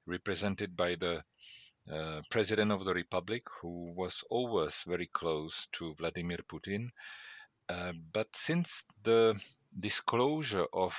represented 0.08 0.76
by 0.76 0.96
the 0.96 1.22
president 2.32 2.72
of 2.72 2.84
the 2.86 2.94
republic, 2.94 3.44
who 3.62 3.94
was 3.96 4.24
always 4.30 4.84
very 4.88 5.08
close 5.08 5.68
to 5.74 5.94
Vladimir 5.96 6.40
Putin. 6.48 6.90
but 8.12 8.36
since 8.36 8.86
the 9.04 9.40
disclosure 9.80 10.66
of 10.74 10.96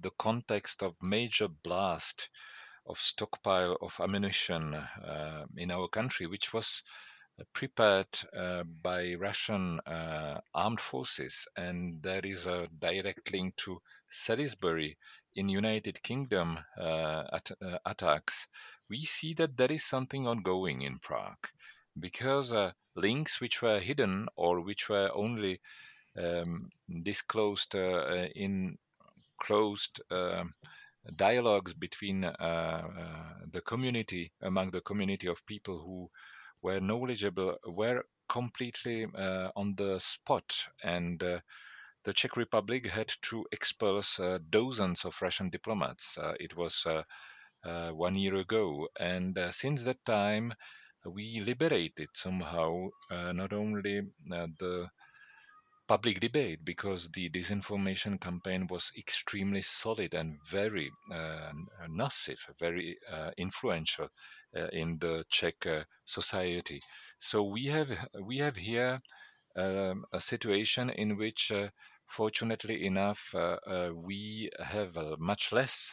the 0.00 0.10
context 0.18 0.82
of 0.82 0.94
major 1.02 1.48
blast 1.48 2.28
of 2.86 2.98
stockpile 2.98 3.76
of 3.82 3.98
ammunition 4.00 4.74
uh, 4.74 5.44
in 5.56 5.70
our 5.70 5.88
country, 5.88 6.26
which 6.26 6.52
was 6.52 6.82
uh, 7.38 7.44
prepared 7.52 8.08
uh, 8.36 8.64
by 8.64 9.14
Russian 9.14 9.80
uh, 9.80 10.40
armed 10.54 10.80
forces, 10.80 11.46
and 11.56 12.02
there 12.02 12.24
is 12.24 12.46
a 12.46 12.68
direct 12.78 13.32
link 13.32 13.56
to 13.56 13.80
Salisbury 14.08 14.96
in 15.34 15.48
United 15.48 16.02
Kingdom 16.02 16.58
uh, 16.76 17.24
at, 17.32 17.50
uh, 17.62 17.78
attacks. 17.86 18.48
We 18.88 19.04
see 19.04 19.34
that 19.34 19.56
there 19.56 19.70
is 19.70 19.84
something 19.84 20.26
ongoing 20.26 20.82
in 20.82 20.98
Prague 20.98 21.46
because 21.98 22.52
links 22.96 23.40
which 23.40 23.62
were 23.62 23.78
hidden 23.78 24.28
or 24.36 24.60
which 24.60 24.88
were 24.88 25.10
only 25.14 25.60
um, 26.16 26.70
disclosed 27.02 27.74
in 27.74 28.78
closed 29.40 30.00
um, 30.10 30.52
dialogues 31.16 31.74
between 31.74 32.24
uh, 32.24 32.30
uh, 32.38 33.34
the 33.50 33.60
community, 33.62 34.32
among 34.42 34.70
the 34.70 34.80
community 34.82 35.26
of 35.26 35.44
people 35.46 35.78
who 35.78 36.10
were 36.62 36.80
knowledgeable, 36.80 37.56
were 37.66 38.04
completely 38.28 39.06
uh, 39.16 39.50
on 39.56 39.74
the 39.76 39.98
spot. 39.98 40.54
And 40.84 41.18
the 41.18 42.12
Czech 42.14 42.36
Republic 42.36 42.86
had 42.86 43.12
to 43.22 43.44
expulse 43.52 44.20
dozens 44.50 45.04
of 45.04 45.20
Russian 45.22 45.50
diplomats. 45.50 46.18
it 46.38 46.56
was 46.56 46.86
one 47.64 48.14
year 48.14 48.36
ago. 48.36 48.88
And 48.98 49.38
since 49.50 49.84
that 49.84 50.04
time, 50.04 50.54
we 51.04 51.40
liberated 51.40 52.08
somehow 52.14 52.88
uh, 53.10 53.32
not 53.32 53.52
only 53.52 54.00
uh, 54.32 54.46
the 54.58 54.88
public 55.90 56.20
debate 56.20 56.64
because 56.64 57.08
the 57.08 57.28
disinformation 57.30 58.20
campaign 58.20 58.64
was 58.70 58.92
extremely 58.96 59.60
solid 59.60 60.14
and 60.14 60.38
very 60.48 60.88
uh, 61.12 61.50
massive, 61.88 62.38
very 62.60 62.96
uh, 63.12 63.32
influential 63.36 64.06
uh, 64.56 64.68
in 64.72 64.98
the 65.00 65.24
Czech 65.30 65.66
uh, 65.66 65.82
society. 66.04 66.80
So 67.18 67.42
we 67.42 67.64
have 67.64 67.90
we 68.22 68.38
have 68.38 68.54
here 68.54 69.00
um, 69.56 70.04
a 70.12 70.20
situation 70.20 70.90
in 70.90 71.16
which, 71.16 71.50
uh, 71.50 71.70
fortunately 72.06 72.86
enough, 72.86 73.34
uh, 73.34 73.90
we 73.92 74.48
have 74.60 74.96
much 75.18 75.50
less 75.50 75.92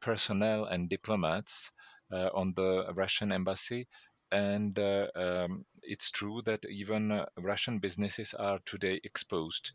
personnel 0.00 0.64
and 0.64 0.88
diplomats 0.88 1.70
on 2.10 2.54
the 2.56 2.90
Russian 2.94 3.32
embassy, 3.32 3.86
and 4.30 4.78
uh, 4.78 5.08
um, 5.14 5.64
it's 5.82 6.10
true 6.10 6.42
that 6.42 6.64
even 6.68 7.12
uh, 7.12 7.26
Russian 7.38 7.78
businesses 7.78 8.34
are 8.34 8.58
today 8.64 9.00
exposed 9.04 9.72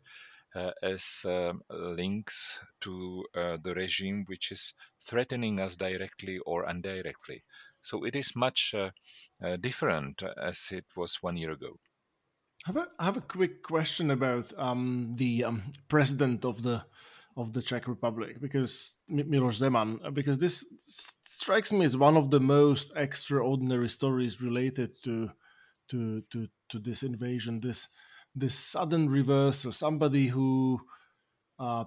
uh, 0.54 0.72
as 0.82 1.24
um, 1.26 1.62
links 1.70 2.60
to 2.80 3.24
uh, 3.36 3.56
the 3.62 3.74
regime 3.74 4.24
which 4.26 4.50
is 4.50 4.74
threatening 5.00 5.60
us 5.60 5.76
directly 5.76 6.38
or 6.38 6.68
indirectly. 6.68 7.42
So 7.82 8.04
it 8.04 8.16
is 8.16 8.36
much 8.36 8.74
uh, 8.74 8.90
uh, 9.42 9.56
different 9.56 10.22
as 10.22 10.68
it 10.72 10.86
was 10.96 11.22
one 11.22 11.36
year 11.36 11.52
ago. 11.52 11.78
I 12.66 12.72
have 12.72 12.76
a, 12.76 12.88
I 12.98 13.04
have 13.06 13.16
a 13.16 13.22
quick 13.22 13.62
question 13.62 14.10
about 14.10 14.52
um, 14.58 15.14
the 15.16 15.44
um, 15.44 15.62
president 15.88 16.44
of 16.44 16.62
the 16.62 16.84
of 17.36 17.52
the 17.52 17.62
Czech 17.62 17.88
Republic 17.88 18.40
because 18.40 18.96
Miloš 19.10 19.60
Zeman, 19.60 20.14
because 20.14 20.38
this 20.38 20.64
strikes 21.24 21.72
me 21.72 21.84
as 21.84 21.96
one 21.96 22.16
of 22.16 22.30
the 22.30 22.40
most 22.40 22.92
extraordinary 22.96 23.88
stories 23.88 24.40
related 24.40 24.90
to 25.04 25.30
to 25.90 26.22
to 26.32 26.48
to 26.70 26.78
this 26.78 27.02
invasion, 27.02 27.60
this 27.60 27.88
this 28.34 28.54
sudden 28.54 29.08
reversal. 29.08 29.72
Somebody 29.72 30.28
who 30.28 30.80
uh, 31.58 31.84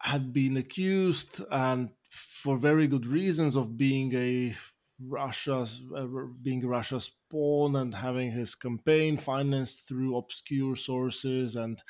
had 0.00 0.32
been 0.32 0.56
accused 0.56 1.42
and 1.50 1.90
for 2.10 2.56
very 2.58 2.86
good 2.86 3.06
reasons 3.06 3.56
of 3.56 3.76
being 3.76 4.14
a 4.14 4.56
Russia's 5.02 5.80
uh, 5.96 6.06
being 6.42 6.66
Russia's 6.66 7.10
pawn 7.30 7.76
and 7.76 7.94
having 7.94 8.32
his 8.32 8.54
campaign 8.54 9.16
financed 9.16 9.88
through 9.88 10.16
obscure 10.16 10.76
sources 10.76 11.56
and 11.56 11.80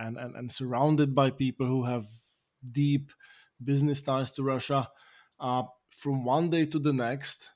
and, 0.00 0.16
and, 0.16 0.34
and 0.36 0.50
surrounded 0.52 1.14
by 1.14 1.30
people 1.30 1.66
who 1.66 1.84
have 1.84 2.06
deep 2.72 3.10
business 3.62 4.00
ties 4.02 4.32
to 4.32 4.42
Russia. 4.42 4.88
Uh, 5.38 5.64
from 5.90 6.24
one 6.24 6.50
day 6.50 6.64
to 6.66 6.78
the 6.78 6.92
next, 6.92 7.48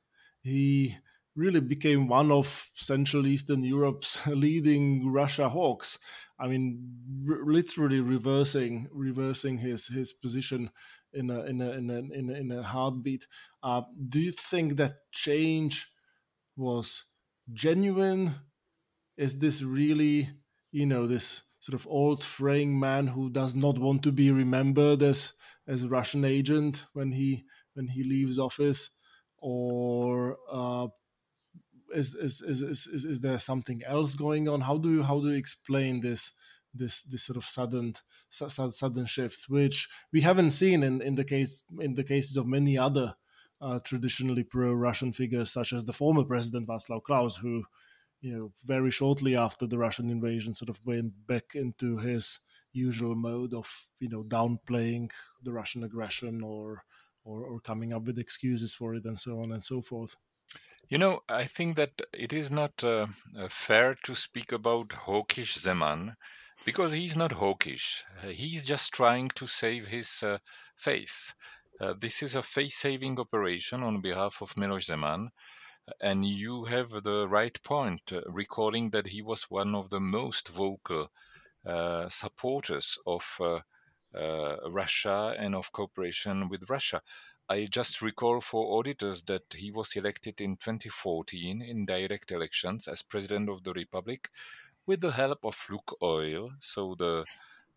he 0.42 0.96
really 1.34 1.60
became 1.60 2.06
one 2.08 2.30
of 2.30 2.70
Central 2.74 3.26
Eastern 3.26 3.64
Europe's 3.64 4.24
leading 4.26 5.10
Russia 5.10 5.48
hawks. 5.48 5.98
I 6.38 6.48
mean, 6.48 7.26
r- 7.28 7.44
literally 7.44 8.00
reversing 8.00 8.88
reversing 8.92 9.58
his 9.58 9.86
his 9.86 10.12
position 10.12 10.70
in 11.12 11.30
a 11.30 11.42
in 11.44 11.60
a 11.60 11.70
in 11.72 11.90
a 11.90 11.94
in 11.94 12.30
a, 12.30 12.34
in 12.34 12.52
a 12.52 12.62
heartbeat. 12.62 13.26
Uh, 13.62 13.82
do 14.08 14.20
you 14.20 14.32
think 14.32 14.76
that 14.76 14.96
change 15.12 15.88
was 16.56 17.04
genuine? 17.52 18.34
Is 19.16 19.38
this 19.38 19.62
really 19.62 20.30
you 20.72 20.86
know 20.86 21.06
this 21.06 21.42
sort 21.64 21.80
of 21.80 21.86
old 21.86 22.22
fraying 22.22 22.78
man 22.78 23.06
who 23.06 23.30
does 23.30 23.54
not 23.54 23.78
want 23.78 24.02
to 24.02 24.12
be 24.12 24.30
remembered 24.30 25.02
as 25.02 25.32
as 25.66 25.82
a 25.82 25.88
Russian 25.88 26.22
agent 26.22 26.84
when 26.92 27.10
he 27.12 27.46
when 27.72 27.88
he 27.88 28.04
leaves 28.04 28.38
office, 28.38 28.90
or 29.38 30.36
uh, 30.52 30.88
is, 31.94 32.14
is, 32.14 32.42
is, 32.42 32.60
is, 32.62 33.04
is 33.06 33.20
there 33.20 33.38
something 33.38 33.80
else 33.86 34.14
going 34.14 34.46
on? 34.46 34.60
How 34.60 34.76
do 34.76 34.90
you 34.90 35.02
how 35.02 35.20
do 35.20 35.30
you 35.30 35.36
explain 35.36 36.02
this 36.02 36.32
this 36.74 37.00
this 37.00 37.24
sort 37.24 37.38
of 37.38 37.46
sudden 37.46 37.94
sudden 38.28 39.06
shift, 39.06 39.46
which 39.48 39.88
we 40.12 40.20
haven't 40.20 40.50
seen 40.50 40.82
in, 40.82 41.00
in 41.00 41.14
the 41.14 41.24
case 41.24 41.64
in 41.80 41.94
the 41.94 42.04
cases 42.04 42.36
of 42.36 42.46
many 42.46 42.76
other 42.76 43.14
uh, 43.62 43.78
traditionally 43.78 44.44
pro-Russian 44.44 45.12
figures, 45.12 45.50
such 45.50 45.72
as 45.72 45.86
the 45.86 45.94
former 45.94 46.24
president 46.24 46.68
Václav 46.68 47.04
Klaus, 47.04 47.38
who 47.38 47.64
you 48.24 48.34
know, 48.34 48.52
very 48.64 48.90
shortly 48.90 49.36
after 49.36 49.66
the 49.66 49.76
Russian 49.76 50.08
invasion, 50.08 50.54
sort 50.54 50.70
of 50.70 50.78
went 50.86 51.12
back 51.26 51.54
into 51.54 51.98
his 51.98 52.40
usual 52.72 53.14
mode 53.14 53.52
of, 53.52 53.68
you 54.00 54.08
know, 54.08 54.22
downplaying 54.22 55.10
the 55.42 55.52
Russian 55.52 55.84
aggression 55.84 56.40
or, 56.42 56.84
or, 57.22 57.44
or 57.44 57.60
coming 57.60 57.92
up 57.92 58.04
with 58.04 58.18
excuses 58.18 58.72
for 58.72 58.94
it 58.94 59.04
and 59.04 59.20
so 59.20 59.40
on 59.40 59.52
and 59.52 59.62
so 59.62 59.82
forth. 59.82 60.16
You 60.88 60.96
know, 60.96 61.20
I 61.28 61.44
think 61.44 61.76
that 61.76 61.92
it 62.14 62.32
is 62.32 62.50
not 62.50 62.82
uh, 62.82 63.08
uh 63.38 63.48
fair 63.50 63.94
to 64.04 64.14
speak 64.14 64.52
about 64.52 64.92
hawkish 64.92 65.56
Zeman 65.58 66.14
because 66.64 66.92
he's 66.92 67.16
not 67.16 67.32
hawkish. 67.32 68.04
He's 68.26 68.64
just 68.64 68.94
trying 68.94 69.28
to 69.34 69.46
save 69.46 69.86
his 69.86 70.22
uh, 70.22 70.38
face. 70.76 71.34
Uh, 71.78 71.92
this 72.00 72.22
is 72.22 72.34
a 72.34 72.42
face 72.42 72.76
saving 72.76 73.20
operation 73.20 73.82
on 73.82 74.00
behalf 74.00 74.40
of 74.40 74.54
Miloš 74.54 74.86
Zeman 74.90 75.28
and 76.00 76.24
you 76.24 76.64
have 76.64 76.90
the 77.02 77.28
right 77.28 77.62
point, 77.62 78.12
uh, 78.12 78.20
recalling 78.26 78.90
that 78.90 79.06
he 79.06 79.22
was 79.22 79.50
one 79.50 79.74
of 79.74 79.90
the 79.90 80.00
most 80.00 80.48
vocal 80.48 81.10
uh, 81.66 82.08
supporters 82.08 82.98
of 83.06 83.24
uh, 83.40 84.56
Russia 84.68 85.34
and 85.38 85.54
of 85.54 85.72
cooperation 85.72 86.48
with 86.48 86.68
Russia. 86.70 87.00
I 87.48 87.66
just 87.66 88.00
recall 88.00 88.40
for 88.40 88.78
auditors 88.78 89.22
that 89.24 89.52
he 89.52 89.70
was 89.70 89.96
elected 89.96 90.40
in 90.40 90.56
2014 90.56 91.60
in 91.60 91.84
direct 91.84 92.30
elections 92.30 92.88
as 92.88 93.02
president 93.02 93.50
of 93.50 93.62
the 93.62 93.72
republic 93.74 94.30
with 94.86 95.00
the 95.00 95.12
help 95.12 95.44
of 95.44 95.56
Lukoil, 95.68 96.50
so 96.60 96.94
the 96.94 97.24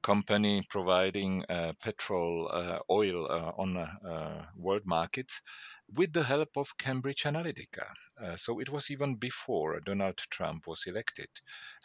company 0.01 0.63
providing 0.69 1.43
uh, 1.49 1.73
petrol 1.81 2.49
uh, 2.51 2.79
oil 2.89 3.27
uh, 3.29 3.51
on 3.57 3.77
uh, 3.77 4.45
world 4.55 4.83
markets 4.85 5.41
with 5.93 6.13
the 6.13 6.23
help 6.23 6.49
of 6.55 6.77
Cambridge 6.77 7.23
Analytica. 7.23 7.85
Uh, 8.21 8.35
so 8.35 8.59
it 8.59 8.69
was 8.69 8.91
even 8.91 9.15
before 9.15 9.79
Donald 9.79 10.17
Trump 10.29 10.67
was 10.67 10.83
elected. 10.85 11.29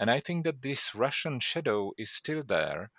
And 0.01 0.11
I 0.11 0.21
think 0.21 0.45
that 0.45 0.63
this 0.63 0.95
Russian 0.95 1.41
shadow 1.41 1.93
is 1.97 2.11
still 2.11 2.43
there, 2.43 2.91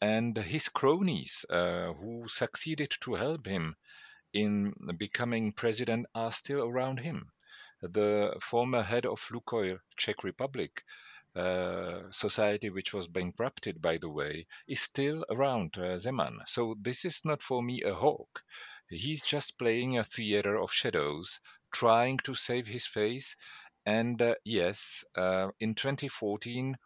and 0.00 0.36
his 0.36 0.68
cronies 0.68 1.44
uh, 1.50 1.92
who 1.92 2.24
succeeded 2.28 2.90
to 3.00 3.14
help 3.14 3.46
him 3.46 3.76
in 4.32 4.74
becoming 4.98 5.52
president 5.52 6.06
are 6.14 6.32
still 6.32 6.62
around 6.62 7.00
him. 7.00 7.30
The 7.82 8.36
former 8.40 8.82
head 8.82 9.06
of 9.06 9.20
Lukoil, 9.30 9.78
Czech 9.96 10.24
Republic, 10.24 10.82
uh, 11.36 12.10
society 12.10 12.70
which 12.70 12.94
was 12.94 13.08
bankrupted, 13.08 13.82
by 13.82 13.98
the 13.98 14.08
way, 14.08 14.46
is 14.66 14.80
still 14.80 15.22
around 15.28 15.76
uh, 15.76 15.98
Zeman. 15.98 16.38
So 16.46 16.74
this 16.80 17.04
is 17.04 17.20
not 17.26 17.42
for 17.42 17.62
me 17.62 17.82
a 17.82 17.92
hawk. 17.92 18.42
He's 18.88 19.22
just 19.22 19.58
playing 19.58 19.98
a 19.98 20.04
theater 20.04 20.56
of 20.56 20.72
shadows, 20.72 21.40
trying 21.72 22.16
to 22.24 22.34
save 22.34 22.66
his 22.66 22.86
face. 22.86 23.36
And 23.84 24.22
uh, 24.22 24.36
yes, 24.44 25.04
uh, 25.14 25.48
in 25.60 25.74
2014, 25.74 26.76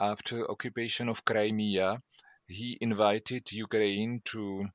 after 0.00 0.50
occupation 0.50 1.08
of 1.08 1.24
Crimea, 1.24 2.02
he 2.48 2.78
invited 2.80 3.52
Ukraine 3.52 4.22
to 4.24 4.66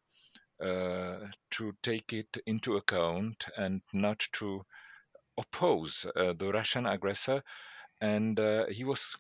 uh, 0.63 1.27
to 1.51 1.74
take 1.84 2.13
it 2.13 2.38
into 2.46 2.77
account 2.77 3.48
and 3.58 3.82
not 3.92 4.25
to 4.32 4.65
oppose 5.38 6.06
uh, 6.15 6.32
the 6.32 6.54
Russian 6.54 6.86
aggressor. 6.86 7.44
And 8.00 8.39
he 8.70 8.84
was 8.86 9.15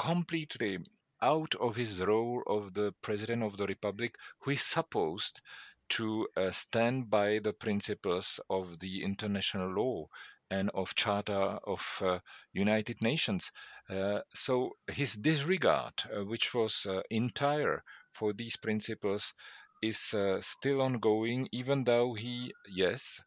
completely 0.00 0.78
out 1.20 1.54
of 1.56 1.76
his 1.76 2.00
role 2.00 2.42
of 2.46 2.72
the 2.72 2.90
president 3.02 3.42
of 3.42 3.58
the 3.58 3.66
republic, 3.66 4.14
who 4.38 4.52
is 4.52 4.62
supposed 4.62 5.42
to 5.90 6.26
uh, 6.36 6.50
stand 6.50 7.10
by 7.10 7.38
the 7.40 7.52
principles 7.52 8.40
of 8.48 8.78
the 8.78 9.02
international 9.02 9.68
law 9.70 10.06
and 10.50 10.70
of 10.70 10.94
charter 10.94 11.58
of 11.66 11.82
uh, 12.02 12.18
united 12.54 13.02
nations. 13.02 13.52
Uh, 13.90 14.20
so 14.32 14.70
his 14.90 15.16
disregard 15.16 15.92
uh, 16.16 16.24
which 16.24 16.54
was 16.54 16.86
uh, 16.86 17.02
entire 17.10 17.82
for 18.12 18.32
these 18.32 18.56
principles 18.56 19.34
is 19.82 20.14
uh, 20.14 20.40
still 20.40 20.80
ongoing 20.80 21.46
even 21.52 21.84
though 21.84 22.14
he 22.14 22.54
yes 22.68 23.20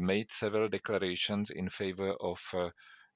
made 0.00 0.30
several 0.30 0.68
declarations 0.68 1.50
in 1.50 1.68
favor 1.68 2.14
of 2.20 2.40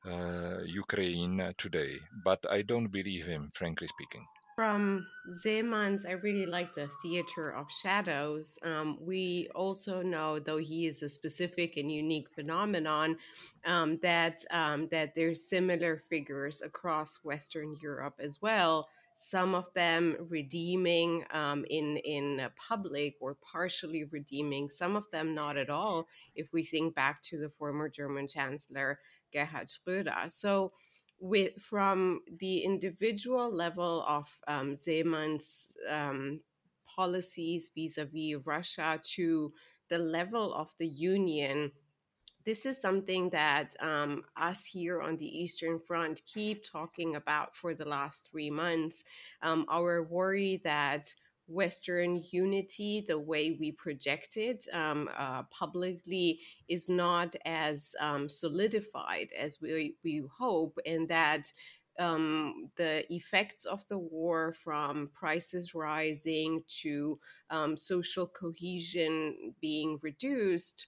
uh, 0.07 0.59
Ukraine 0.65 1.55
today. 1.57 1.99
But 2.25 2.45
I 2.51 2.63
don't 2.63 2.89
believe 2.89 3.27
him, 3.27 3.51
frankly 3.53 3.87
speaking. 3.89 4.27
From 4.55 5.05
Zeman's, 5.43 6.07
I 6.07 6.13
really 6.13 6.47
like 6.47 6.77
the 6.77 6.89
theater 7.03 7.51
of 7.51 7.67
shadows. 7.83 8.57
Um, 8.63 8.99
we 9.01 9.49
also 9.53 10.01
know, 10.01 10.39
though 10.39 10.59
he 10.59 10.87
is 10.87 11.03
a 11.03 11.09
specific 11.09 11.77
and 11.77 11.91
unique 11.91 12.31
phenomenon, 12.31 13.17
um, 13.67 13.99
that 14.03 14.45
um, 14.53 14.87
that 14.93 15.17
there's 15.17 15.49
similar 15.49 15.99
figures 15.99 16.63
across 16.63 17.25
Western 17.25 17.75
Europe 17.83 18.15
as 18.21 18.41
well. 18.41 18.87
Some 19.17 19.57
of 19.57 19.73
them 19.75 20.17
redeeming 20.29 21.25
um, 21.33 21.65
in 21.69 21.97
in 21.99 22.49
public 22.57 23.17
or 23.21 23.37
partially 23.53 24.05
redeeming. 24.05 24.71
Some 24.71 24.95
of 24.95 25.11
them 25.11 25.35
not 25.35 25.57
at 25.57 25.71
all. 25.71 26.07
If 26.37 26.53
we 26.53 26.65
think 26.65 26.95
back 26.95 27.23
to 27.23 27.39
the 27.39 27.51
former 27.51 27.89
German 27.89 28.29
Chancellor 28.29 29.01
Gerhard 29.35 29.69
Schröder. 29.69 30.31
So, 30.31 30.73
with 31.21 31.61
from 31.61 32.21
the 32.39 32.59
individual 32.59 33.53
level 33.53 34.05
of 34.07 34.29
um, 34.49 34.75
Zeman's 34.75 35.77
um, 35.89 36.41
policies 36.87 37.71
vis-a-vis 37.75 38.37
Russia 38.45 39.01
to 39.15 39.53
the 39.89 39.99
level 39.99 40.55
of 40.55 40.73
the 40.79 40.87
Union, 40.87 41.73
this 42.45 42.67
is 42.67 42.81
something 42.81 43.31
that 43.31 43.75
um, 43.81 44.23
us 44.37 44.67
here 44.67 45.01
on 45.01 45.17
the 45.17 45.27
Eastern 45.27 45.79
Front 45.79 46.21
keep 46.27 46.63
talking 46.65 47.17
about 47.17 47.57
for 47.57 47.75
the 47.75 47.87
last 47.87 48.29
three 48.31 48.51
months. 48.51 49.03
Um, 49.43 49.65
our 49.71 50.03
worry 50.03 50.61
that 50.65 51.15
Western 51.47 52.23
unity, 52.31 53.05
the 53.07 53.19
way 53.19 53.57
we 53.59 53.73
project 53.73 54.37
it 54.37 54.67
um, 54.73 55.09
uh, 55.17 55.43
publicly, 55.45 56.41
is 56.69 56.89
not 56.89 57.37
as 57.45 57.95
um, 58.01 58.29
solidified 58.29 59.29
as 59.39 59.61
we, 59.61 59.97
we 60.03 60.25
hope, 60.39 60.79
and 60.87 61.09
that 61.09 61.53
um, 61.99 62.71
the 62.77 63.13
effects 63.13 63.67
of 63.67 63.87
the 63.89 63.99
war 63.99 64.53
from 64.53 65.11
prices 65.13 65.75
rising 65.75 66.63
to 66.83 67.19
um, 67.51 67.77
social 67.77 68.27
cohesion 68.27 69.55
being 69.61 69.99
reduced 70.03 70.87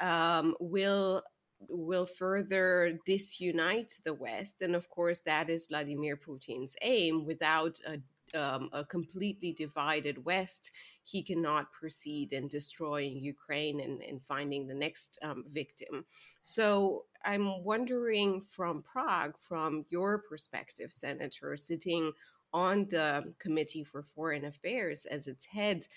um, 0.00 0.54
will 0.60 1.22
will 1.70 2.04
further 2.04 2.98
disunite 3.06 3.94
the 4.04 4.12
West. 4.12 4.60
And 4.60 4.74
of 4.74 4.88
course, 4.90 5.20
that 5.20 5.48
is 5.48 5.64
Vladimir 5.64 6.16
Putin's 6.16 6.76
aim 6.82 7.24
without 7.24 7.78
a 7.86 7.98
um, 8.34 8.70
a 8.72 8.84
completely 8.84 9.52
divided 9.52 10.24
West, 10.24 10.70
he 11.02 11.22
cannot 11.22 11.72
proceed 11.72 12.32
in 12.32 12.48
destroying 12.48 13.18
Ukraine 13.18 13.80
and, 13.80 14.00
and 14.02 14.22
finding 14.22 14.66
the 14.66 14.74
next 14.74 15.18
um, 15.22 15.44
victim. 15.50 16.04
So 16.42 17.04
I'm 17.24 17.62
wondering 17.62 18.42
from 18.42 18.82
Prague, 18.82 19.34
from 19.38 19.84
your 19.88 20.18
perspective, 20.18 20.92
Senator, 20.92 21.56
sitting 21.56 22.12
on 22.54 22.86
the 22.88 23.34
Committee 23.40 23.82
for 23.82 24.04
Foreign 24.14 24.44
Affairs 24.44 25.06
as 25.06 25.26
its 25.26 25.44
head, 25.44 25.88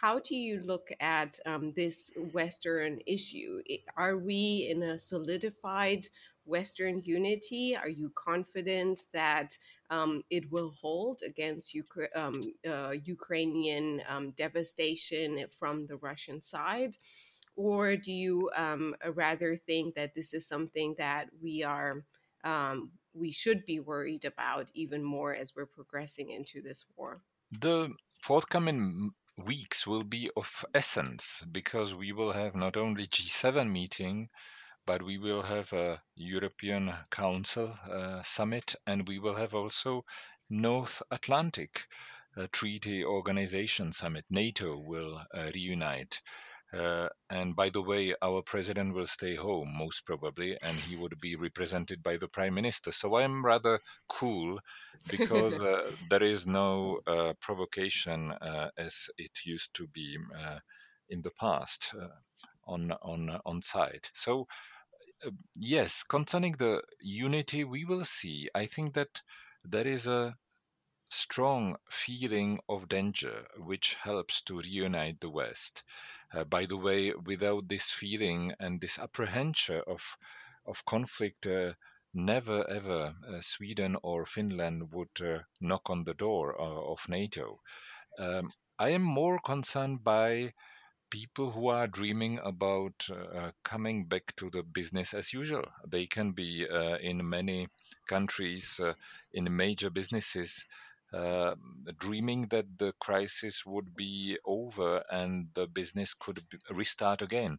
how 0.00 0.20
do 0.20 0.36
you 0.36 0.62
look 0.64 0.88
at 1.00 1.40
um, 1.44 1.72
this 1.74 2.12
Western 2.32 3.00
issue? 3.04 3.60
Are 3.96 4.16
we 4.16 4.68
in 4.70 4.84
a 4.84 4.98
solidified 4.98 6.08
Western 6.44 7.00
unity? 7.04 7.76
Are 7.76 7.88
you 7.88 8.12
confident 8.14 9.00
that 9.12 9.56
um, 9.90 10.22
it 10.30 10.50
will 10.50 10.70
hold 10.70 11.20
against 11.26 11.74
Ukra- 11.74 12.14
um, 12.16 12.52
uh, 12.68 12.90
Ukrainian 12.90 14.02
um, 14.08 14.30
devastation 14.32 15.44
from 15.58 15.86
the 15.86 15.96
Russian 15.96 16.40
side? 16.40 16.96
Or 17.56 17.96
do 17.96 18.12
you 18.12 18.50
um, 18.56 18.96
rather 19.14 19.56
think 19.56 19.94
that 19.94 20.14
this 20.14 20.34
is 20.34 20.46
something 20.46 20.94
that 20.98 21.28
we 21.40 21.62
are 21.62 22.04
um, 22.42 22.90
we 23.14 23.30
should 23.30 23.64
be 23.64 23.80
worried 23.80 24.24
about 24.24 24.70
even 24.74 25.02
more 25.02 25.34
as 25.34 25.54
we're 25.54 25.66
progressing 25.66 26.30
into 26.30 26.60
this 26.60 26.84
war? 26.96 27.22
The 27.52 27.94
forthcoming 28.20 29.12
weeks 29.36 29.86
will 29.86 30.04
be 30.04 30.30
of 30.36 30.64
essence 30.74 31.44
because 31.50 31.94
we 31.94 32.12
will 32.12 32.32
have 32.32 32.54
not 32.54 32.76
only 32.76 33.06
G7 33.06 33.70
meeting 33.70 34.28
but 34.86 35.02
we 35.02 35.18
will 35.18 35.42
have 35.42 35.72
a 35.72 36.02
European 36.14 36.92
Council 37.10 37.76
uh, 37.90 38.22
summit 38.22 38.74
and 38.86 39.08
we 39.08 39.18
will 39.18 39.34
have 39.34 39.54
also 39.54 40.04
North 40.50 41.02
Atlantic 41.10 41.86
uh, 42.36 42.46
Treaty 42.52 43.04
Organization 43.04 43.92
summit. 43.92 44.24
NATO 44.30 44.76
will 44.78 45.22
uh, 45.32 45.50
reunite. 45.54 46.20
Uh, 46.72 47.08
and 47.30 47.54
by 47.54 47.68
the 47.68 47.82
way, 47.82 48.14
our 48.20 48.42
president 48.42 48.94
will 48.94 49.06
stay 49.06 49.36
home 49.36 49.72
most 49.76 50.04
probably, 50.04 50.58
and 50.60 50.76
he 50.76 50.96
would 50.96 51.18
be 51.20 51.36
represented 51.36 52.02
by 52.02 52.16
the 52.16 52.26
prime 52.26 52.54
minister. 52.54 52.90
So 52.90 53.16
I'm 53.16 53.44
rather 53.44 53.78
cool 54.08 54.58
because 55.08 55.62
uh, 55.62 55.90
there 56.10 56.22
is 56.22 56.46
no 56.46 56.98
uh, 57.06 57.34
provocation 57.40 58.32
uh, 58.32 58.70
as 58.76 59.08
it 59.18 59.30
used 59.44 59.72
to 59.74 59.86
be 59.86 60.18
uh, 60.36 60.58
in 61.08 61.22
the 61.22 61.30
past 61.38 61.94
uh, 61.96 62.08
on 62.66 62.92
on 63.02 63.38
on 63.44 63.62
site. 63.62 64.10
So 64.12 64.48
yes, 65.54 66.02
concerning 66.02 66.52
the 66.52 66.82
unity, 67.00 67.64
we 67.64 67.84
will 67.84 68.04
see. 68.04 68.48
I 68.54 68.66
think 68.66 68.94
that 68.94 69.22
there 69.64 69.86
is 69.86 70.06
a 70.06 70.36
strong 71.10 71.76
feeling 71.88 72.58
of 72.68 72.88
danger 72.88 73.46
which 73.56 73.94
helps 73.94 74.42
to 74.42 74.60
reunite 74.60 75.20
the 75.20 75.30
West. 75.30 75.82
Uh, 76.32 76.44
by 76.44 76.66
the 76.66 76.76
way, 76.76 77.12
without 77.12 77.68
this 77.68 77.90
feeling 77.90 78.52
and 78.58 78.80
this 78.80 78.98
apprehension 78.98 79.82
of 79.86 80.16
of 80.66 80.84
conflict, 80.84 81.46
uh, 81.46 81.74
never 82.14 82.68
ever 82.70 83.14
uh, 83.28 83.40
Sweden 83.40 83.96
or 84.02 84.24
Finland 84.26 84.92
would 84.92 85.20
uh, 85.20 85.40
knock 85.60 85.90
on 85.90 86.04
the 86.04 86.14
door 86.14 86.60
uh, 86.60 86.92
of 86.92 87.08
NATO. 87.08 87.60
Um, 88.18 88.50
I 88.78 88.90
am 88.90 89.02
more 89.02 89.38
concerned 89.38 90.02
by 90.02 90.54
people 91.10 91.50
who 91.50 91.68
are 91.68 91.86
dreaming 91.86 92.40
about 92.42 93.08
uh, 93.10 93.50
coming 93.62 94.04
back 94.04 94.34
to 94.36 94.50
the 94.50 94.62
business 94.62 95.14
as 95.14 95.32
usual. 95.32 95.64
They 95.86 96.06
can 96.06 96.32
be 96.32 96.66
uh, 96.68 96.96
in 96.98 97.28
many 97.28 97.68
countries, 98.08 98.80
uh, 98.82 98.94
in 99.32 99.56
major 99.56 99.90
businesses, 99.90 100.66
uh, 101.12 101.54
dreaming 101.98 102.48
that 102.48 102.66
the 102.78 102.92
crisis 103.00 103.64
would 103.64 103.94
be 103.94 104.36
over 104.44 105.02
and 105.10 105.48
the 105.54 105.66
business 105.66 106.14
could 106.14 106.40
restart 106.70 107.22
again. 107.22 107.58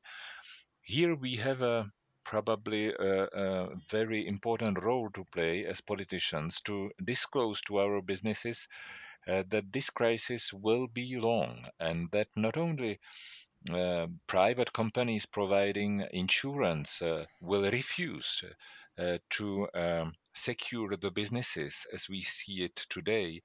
Here 0.81 1.15
we 1.15 1.37
have 1.37 1.61
a 1.61 1.91
probably 2.25 2.89
a, 2.89 3.23
a, 3.25 3.69
very 3.89 4.27
important 4.27 4.83
role 4.83 5.09
to 5.11 5.23
play 5.31 5.63
as 5.65 5.79
politicians 5.79 6.59
to 6.61 6.91
disclose 7.03 7.61
to 7.61 7.79
our 7.79 8.01
businesses 8.01 8.67
that 9.25 9.71
this 9.71 9.89
crisis 9.89 10.53
will 10.53 10.87
be 10.87 11.17
long 11.17 11.65
and 11.79 12.11
that 12.11 12.27
not 12.35 12.57
only 12.57 12.99
uh, 13.71 14.05
private 14.27 14.71
companies 14.71 15.25
providing 15.25 16.05
insurance 16.11 17.01
uh, 17.01 17.25
will 17.41 17.69
refuse 17.71 18.43
uh, 18.99 19.17
to 19.29 19.67
um, 19.73 20.13
secure 20.33 20.95
the 20.97 21.09
businesses 21.09 21.87
as 21.91 22.07
we 22.07 22.21
see 22.21 22.63
it 22.63 22.75
today 22.89 23.41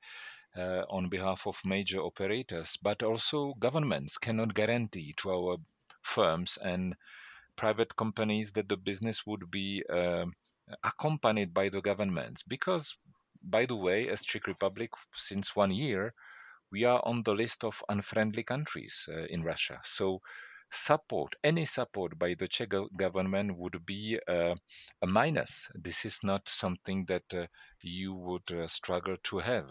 uh, 0.57 0.83
on 0.90 1.09
behalf 1.09 1.47
of 1.47 1.59
major 1.64 2.01
operators, 2.01 2.77
but 2.83 3.03
also 3.03 3.55
governments 3.55 4.19
cannot 4.19 4.53
guarantee 4.53 5.14
to 5.16 5.31
our 5.31 5.57
firms 6.03 6.59
and 6.62 6.95
private 7.57 7.97
companies 7.97 8.53
that 8.53 8.69
the 8.69 8.77
business 8.77 9.27
would 9.27 9.51
be 9.51 9.83
uh, 9.88 10.27
accompanied 10.85 11.55
by 11.55 11.69
the 11.69 11.81
governments 11.81 12.43
because 12.43 12.97
by 13.42 13.66
the 13.66 13.76
way 13.76 14.09
as 14.09 14.24
czech 14.24 14.46
republic 14.46 14.90
since 15.14 15.57
one 15.57 15.70
year 15.70 16.14
we 16.70 16.85
are 16.85 17.00
on 17.05 17.22
the 17.22 17.35
list 17.35 17.64
of 17.64 17.83
unfriendly 17.88 18.42
countries 18.42 19.09
uh, 19.12 19.24
in 19.31 19.42
russia 19.42 19.81
so 19.85 20.20
support 20.70 21.35
any 21.42 21.64
support 21.64 22.18
by 22.18 22.35
the 22.35 22.46
czech 22.46 22.70
government 22.96 23.57
would 23.57 23.85
be 23.85 24.18
uh, 24.29 24.55
a 25.03 25.07
minus 25.07 25.70
this 25.74 26.05
is 26.05 26.20
not 26.22 26.48
something 26.48 27.05
that 27.07 27.35
uh, 27.35 27.46
you 27.83 28.14
would 28.14 28.50
uh, 28.53 28.66
struggle 28.66 29.16
to 29.22 29.38
have 29.38 29.70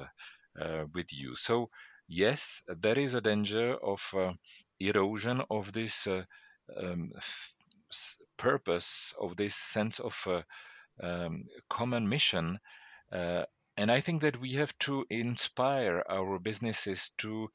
uh, 0.60 0.86
with 0.94 1.14
you 1.14 1.36
so 1.36 1.70
yes 2.08 2.62
there 2.68 3.00
is 3.00 3.14
a 3.14 3.22
danger 3.22 3.76
of 3.84 4.02
erosion 4.80 5.42
of 5.50 5.72
this 5.72 6.08
um, 6.78 7.12
purpose 8.38 9.14
of 9.20 9.36
this 9.36 9.56
sense 9.56 10.00
of 10.00 10.16
uh, 10.28 10.42
um, 11.02 11.44
common 11.70 12.08
mission. 12.08 12.60
Uh, 13.80 13.84
and 13.84 13.92
I 13.92 14.02
think 14.02 14.22
that 14.22 14.40
we 14.40 14.54
have 14.54 14.78
to 14.80 15.06
inspire 15.10 16.04
our 16.10 16.40
businesses 16.40 17.12
to 17.20 17.50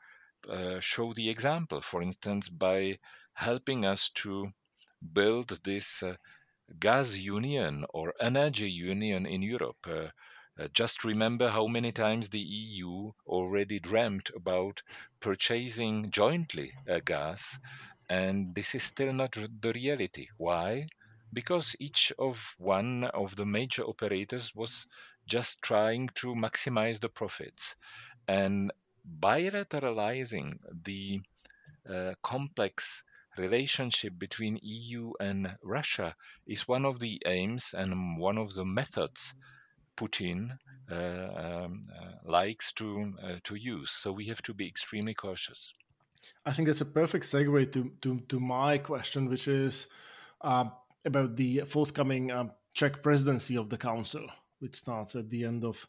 uh, 0.49 0.81
show 0.81 1.13
the 1.13 1.29
example, 1.29 1.81
for 1.81 2.03
instance, 2.03 2.49
by 2.49 2.99
helping 3.35 3.85
us 3.85 4.11
to 4.23 4.49
build 5.13 5.61
this 5.65 6.03
uh, 6.03 6.17
gas 6.81 7.17
union 7.17 7.85
or 7.93 8.15
energy 8.21 8.71
union 8.71 9.27
in 9.27 9.43
Europe. 9.43 9.87
Uh, 9.87 10.09
uh, 10.59 10.69
just 10.73 11.05
remember 11.05 11.49
how 11.51 11.67
many 11.67 11.93
times 11.93 12.29
the 12.31 12.41
EU 12.41 13.13
already 13.27 13.81
dreamt 13.81 14.31
about 14.37 14.83
purchasing 15.21 16.11
jointly 16.11 16.73
gas 17.05 17.59
and 18.09 18.55
this 18.55 18.75
is 18.75 18.83
still 18.85 19.13
not 19.13 19.33
the 19.61 19.73
reality. 19.75 20.29
Why? 20.39 20.87
Because 21.33 21.77
each 21.81 22.13
of 22.19 22.55
one 22.59 23.05
of 23.05 23.37
the 23.37 23.47
major 23.47 23.83
operators 23.85 24.55
was 24.55 24.87
just 25.27 25.63
trying 25.63 26.09
to 26.15 26.35
maximize 26.35 27.01
the 27.01 27.09
profits. 27.09 27.77
And 28.29 28.73
bilateralizing 29.21 30.59
the 30.85 31.21
uh, 31.89 32.15
complex 32.23 33.05
relationship 33.37 34.19
between 34.19 34.59
EU 34.63 35.13
and 35.21 35.57
Russia 35.63 36.15
is 36.47 36.69
one 36.69 36.85
of 36.85 37.01
the 37.01 37.21
aims 37.27 37.75
and 37.77 38.19
one 38.19 38.39
of 38.39 38.55
the 38.55 38.65
methods 38.65 39.35
Putin 39.97 40.59
uh, 40.91 40.95
um, 40.95 41.83
uh, 41.95 42.13
likes 42.25 42.73
to 42.73 43.15
uh, 43.23 43.37
to 43.45 43.55
use. 43.55 43.91
So 43.91 44.13
we 44.13 44.27
have 44.27 44.43
to 44.43 44.55
be 44.55 44.67
extremely 44.67 45.15
cautious. 45.15 45.73
I 46.47 46.53
think 46.53 46.69
that's 46.69 46.81
a 46.81 46.87
perfect 46.87 47.25
segue 47.25 47.73
to 47.73 47.93
to, 48.03 48.21
to 48.29 48.41
my 48.41 48.79
question, 48.79 49.29
which 49.29 49.49
is 49.49 49.87
uh, 50.41 50.65
about 51.05 51.37
the 51.37 51.61
forthcoming 51.61 52.31
uh, 52.31 52.49
Czech 52.75 53.03
presidency 53.03 53.57
of 53.57 53.71
the 53.71 53.79
Council, 53.79 54.27
which 54.61 54.77
starts 54.77 55.15
at 55.15 55.31
the 55.31 55.45
end 55.45 55.65
of 55.65 55.87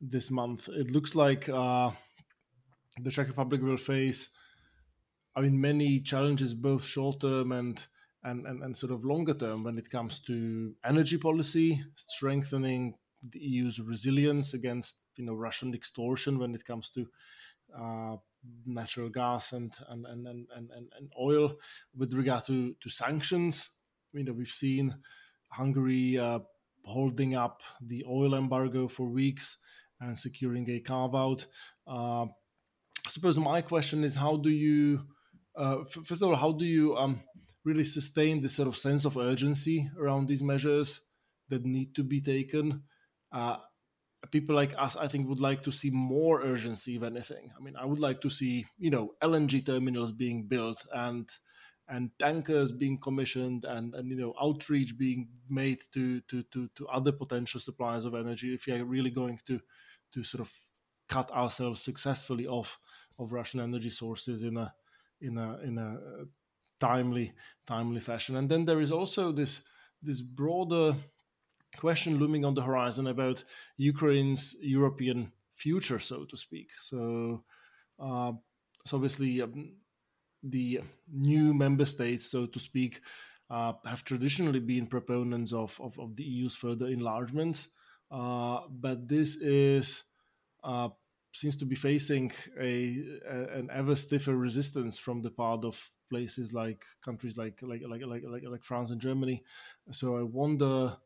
this 0.00 0.30
month. 0.30 0.68
It 0.68 0.90
looks 0.90 1.14
like 1.14 1.48
uh, 1.48 1.90
the 3.00 3.10
Czech 3.10 3.28
Republic 3.28 3.62
will 3.62 3.76
face, 3.76 4.30
I 5.36 5.40
mean, 5.40 5.60
many 5.60 6.00
challenges, 6.00 6.54
both 6.54 6.84
short 6.84 7.20
term 7.20 7.52
and 7.52 7.84
and, 8.24 8.46
and, 8.46 8.64
and 8.64 8.76
sort 8.76 8.90
of 8.92 9.04
longer 9.04 9.32
term 9.32 9.62
when 9.62 9.78
it 9.78 9.88
comes 9.88 10.18
to 10.18 10.74
energy 10.84 11.16
policy, 11.16 11.80
strengthening 11.94 12.94
the 13.30 13.38
EU's 13.38 13.80
resilience 13.80 14.54
against 14.54 14.96
you 15.16 15.24
know 15.24 15.34
Russian 15.34 15.74
extortion 15.74 16.38
when 16.38 16.54
it 16.54 16.64
comes 16.64 16.90
to 16.90 17.06
uh, 17.76 18.16
natural 18.66 19.08
gas 19.08 19.52
and 19.52 19.72
and, 19.88 20.06
and, 20.06 20.26
and, 20.26 20.48
and, 20.54 20.70
and 20.96 21.12
oil. 21.18 21.54
With 21.96 22.12
regard 22.12 22.46
to, 22.46 22.74
to 22.80 22.90
sanctions, 22.90 23.70
you 24.12 24.24
know, 24.24 24.32
we've 24.32 24.48
seen 24.48 24.94
Hungary 25.48 26.18
uh, 26.18 26.40
holding 26.84 27.34
up 27.34 27.62
the 27.80 28.04
oil 28.08 28.34
embargo 28.34 28.88
for 28.88 29.08
weeks 29.08 29.56
and 30.00 30.18
securing 30.18 30.68
a 30.70 30.80
carve 30.80 31.14
out. 31.14 31.46
Uh, 31.86 32.24
I 32.24 33.10
suppose 33.10 33.38
my 33.38 33.62
question 33.62 34.04
is 34.04 34.14
how 34.14 34.36
do 34.36 34.50
you, 34.50 35.06
uh, 35.56 35.84
first 36.04 36.22
of 36.22 36.28
all, 36.28 36.36
how 36.36 36.52
do 36.52 36.64
you 36.64 36.96
um, 36.96 37.22
really 37.64 37.84
sustain 37.84 38.40
this 38.40 38.54
sort 38.54 38.68
of 38.68 38.76
sense 38.76 39.04
of 39.04 39.16
urgency 39.16 39.90
around 39.98 40.28
these 40.28 40.42
measures 40.42 41.00
that 41.48 41.64
need 41.64 41.94
to 41.94 42.02
be 42.02 42.20
taken? 42.20 42.82
Uh, 43.32 43.56
people 44.30 44.54
like 44.54 44.74
us, 44.78 44.96
I 44.96 45.08
think, 45.08 45.28
would 45.28 45.40
like 45.40 45.62
to 45.62 45.72
see 45.72 45.90
more 45.90 46.42
urgency, 46.42 46.96
if 46.96 47.02
anything. 47.02 47.50
I 47.56 47.62
mean, 47.62 47.76
I 47.76 47.84
would 47.84 48.00
like 48.00 48.20
to 48.22 48.30
see, 48.30 48.66
you 48.78 48.90
know, 48.90 49.14
LNG 49.22 49.64
terminals 49.64 50.12
being 50.12 50.46
built 50.46 50.84
and 50.92 51.28
and 51.88 52.10
tankers 52.18 52.70
being 52.70 52.98
commissioned 52.98 53.64
and, 53.64 53.94
and 53.94 54.08
you 54.10 54.16
know 54.16 54.34
outreach 54.40 54.96
being 54.98 55.28
made 55.48 55.80
to, 55.92 56.20
to 56.22 56.42
to 56.44 56.68
to 56.76 56.86
other 56.88 57.12
potential 57.12 57.60
suppliers 57.60 58.04
of 58.04 58.14
energy 58.14 58.54
if 58.54 58.66
you're 58.66 58.84
really 58.84 59.10
going 59.10 59.38
to 59.46 59.60
to 60.12 60.24
sort 60.24 60.40
of 60.40 60.52
cut 61.08 61.30
ourselves 61.30 61.80
successfully 61.82 62.46
off 62.46 62.78
of 63.18 63.32
Russian 63.32 63.60
energy 63.60 63.90
sources 63.90 64.42
in 64.42 64.56
a 64.56 64.72
in 65.20 65.38
a 65.38 65.58
in 65.64 65.78
a 65.78 65.98
timely 66.78 67.32
timely 67.66 68.00
fashion. 68.00 68.36
And 68.36 68.48
then 68.48 68.64
there 68.64 68.80
is 68.80 68.92
also 68.92 69.32
this 69.32 69.62
this 70.02 70.20
broader 70.20 70.96
question 71.76 72.18
looming 72.18 72.44
on 72.44 72.54
the 72.54 72.62
horizon 72.62 73.06
about 73.06 73.44
Ukraine's 73.76 74.56
European 74.60 75.32
future, 75.54 75.98
so 75.98 76.24
to 76.24 76.36
speak. 76.36 76.68
So, 76.80 77.44
uh, 77.98 78.32
so 78.86 78.96
obviously, 78.96 79.42
um, 79.42 79.76
the 80.42 80.80
new 81.12 81.54
member 81.54 81.84
states, 81.84 82.30
so 82.30 82.46
to 82.46 82.58
speak, 82.58 83.00
uh, 83.50 83.72
have 83.84 84.04
traditionally 84.04 84.60
been 84.60 84.86
proponents 84.86 85.52
of, 85.52 85.78
of, 85.80 85.98
of 85.98 86.16
the 86.16 86.24
EU's 86.24 86.54
further 86.54 86.86
enlargements, 86.86 87.68
uh, 88.10 88.60
but 88.70 89.08
this 89.08 89.36
is 89.36 90.04
uh, 90.64 90.88
seems 91.32 91.56
to 91.56 91.64
be 91.64 91.76
facing 91.76 92.32
a, 92.60 93.04
a, 93.28 93.58
an 93.58 93.70
ever 93.72 93.94
stiffer 93.94 94.36
resistance 94.36 94.98
from 94.98 95.22
the 95.22 95.30
part 95.30 95.64
of 95.64 95.78
places 96.10 96.52
like 96.52 96.84
countries 97.04 97.36
like 97.36 97.58
like 97.62 97.82
like 97.86 98.02
like 98.04 98.22
like, 98.26 98.42
like 98.48 98.64
France 98.64 98.90
and 98.90 99.00
Germany. 99.00 99.42
So 99.92 100.16
I 100.16 100.22
wonder 100.22 100.96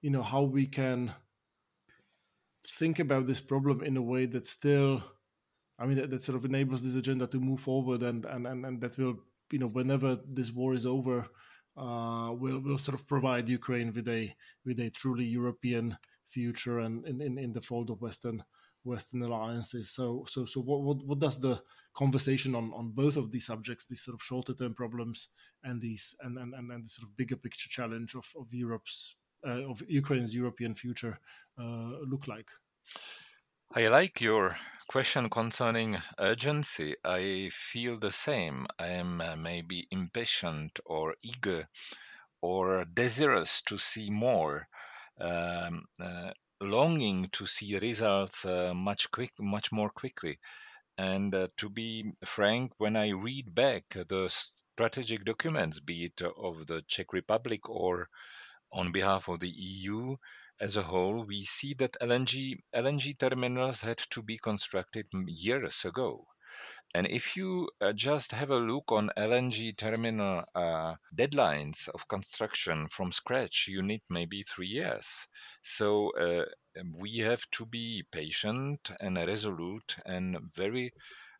you 0.00 0.10
know 0.10 0.22
how 0.22 0.42
we 0.42 0.66
can 0.66 1.12
think 2.66 2.98
about 2.98 3.26
this 3.26 3.40
problem 3.40 3.82
in 3.82 3.96
a 3.96 4.02
way 4.02 4.26
that 4.26 4.46
still 4.46 5.02
i 5.78 5.86
mean 5.86 5.96
that, 5.96 6.10
that, 6.10 6.22
sort 6.22 6.36
of 6.36 6.44
enables 6.44 6.82
this 6.82 6.96
agenda 6.96 7.26
to 7.26 7.40
move 7.40 7.60
forward 7.60 8.02
and 8.02 8.24
and 8.26 8.46
and, 8.46 8.64
and 8.64 8.80
that 8.80 8.96
will 8.98 9.16
you 9.50 9.58
know 9.58 9.66
whenever 9.66 10.18
this 10.26 10.52
war 10.52 10.74
is 10.74 10.86
over 10.86 11.26
uh, 11.76 12.30
will 12.32 12.60
will 12.60 12.78
sort 12.78 12.98
of 12.98 13.06
provide 13.06 13.48
ukraine 13.48 13.92
with 13.92 14.08
a 14.08 14.34
with 14.64 14.80
a 14.80 14.90
truly 14.90 15.24
european 15.24 15.96
future 16.28 16.80
and 16.80 17.06
in, 17.06 17.20
in, 17.22 17.38
in 17.38 17.52
the 17.52 17.60
fold 17.60 17.90
of 17.90 18.00
western 18.02 18.42
western 18.84 19.22
alliances 19.22 19.90
so 19.90 20.24
so 20.28 20.44
so 20.44 20.60
what, 20.60 20.82
what 20.82 21.04
what 21.04 21.18
does 21.18 21.40
the 21.40 21.60
conversation 21.94 22.54
on 22.54 22.72
on 22.74 22.90
both 22.90 23.16
of 23.16 23.30
these 23.30 23.46
subjects 23.46 23.84
these 23.84 24.02
sort 24.02 24.14
of 24.14 24.22
shorter 24.22 24.54
term 24.54 24.74
problems 24.74 25.28
and 25.64 25.80
these 25.80 26.14
and 26.20 26.38
and, 26.38 26.54
and, 26.54 26.70
and 26.70 26.84
the 26.84 26.88
sort 26.88 27.08
of 27.08 27.16
bigger 27.16 27.36
picture 27.36 27.68
challenge 27.68 28.14
of, 28.14 28.26
of 28.38 28.46
europe's 28.52 29.16
uh, 29.46 29.70
of 29.70 29.82
Ukraine's 29.88 30.34
European 30.34 30.74
future 30.74 31.18
uh, 31.58 31.92
look 32.02 32.26
like? 32.26 32.48
I 33.74 33.86
like 33.88 34.22
your 34.22 34.56
question 34.86 35.28
concerning 35.28 35.98
urgency. 36.18 36.96
I 37.04 37.50
feel 37.52 37.98
the 37.98 38.10
same. 38.10 38.66
I 38.78 38.86
am 38.88 39.20
uh, 39.20 39.36
maybe 39.36 39.86
impatient 39.90 40.80
or 40.86 41.16
eager 41.20 41.68
or 42.40 42.86
desirous 42.86 43.60
to 43.62 43.76
see 43.76 44.08
more, 44.08 44.68
um, 45.20 45.84
uh, 46.00 46.32
longing 46.62 47.28
to 47.32 47.44
see 47.44 47.78
results 47.78 48.46
uh, 48.46 48.72
much 48.74 49.10
quick, 49.10 49.32
much 49.38 49.70
more 49.70 49.90
quickly. 49.90 50.38
And 50.96 51.34
uh, 51.34 51.48
to 51.58 51.68
be 51.68 52.12
frank, 52.24 52.72
when 52.78 52.96
I 52.96 53.10
read 53.10 53.54
back 53.54 53.84
the 53.90 54.30
strategic 54.30 55.26
documents, 55.26 55.78
be 55.78 56.06
it 56.06 56.22
of 56.22 56.66
the 56.66 56.82
Czech 56.88 57.12
Republic 57.12 57.68
or 57.68 58.08
on 58.72 58.92
behalf 58.92 59.28
of 59.28 59.40
the 59.40 59.50
EU, 59.50 60.16
as 60.60 60.76
a 60.76 60.82
whole, 60.82 61.24
we 61.24 61.44
see 61.44 61.74
that 61.74 61.96
LNG, 62.00 62.58
LNG 62.74 63.18
terminals 63.18 63.80
had 63.80 63.98
to 64.10 64.22
be 64.22 64.38
constructed 64.38 65.06
years 65.26 65.84
ago. 65.84 66.26
And 66.94 67.06
if 67.06 67.36
you 67.36 67.68
uh, 67.80 67.92
just 67.92 68.32
have 68.32 68.50
a 68.50 68.58
look 68.58 68.90
on 68.90 69.10
LNG 69.16 69.76
terminal 69.76 70.44
uh, 70.54 70.94
deadlines 71.14 71.88
of 71.90 72.08
construction 72.08 72.88
from 72.88 73.12
scratch, 73.12 73.68
you 73.68 73.82
need 73.82 74.00
maybe 74.08 74.42
three 74.42 74.68
years. 74.68 75.28
So 75.60 76.10
uh, 76.16 76.46
we 76.96 77.18
have 77.18 77.42
to 77.52 77.66
be 77.66 78.04
patient 78.10 78.90
and 79.00 79.16
resolute 79.18 79.96
and 80.06 80.38
very 80.54 80.92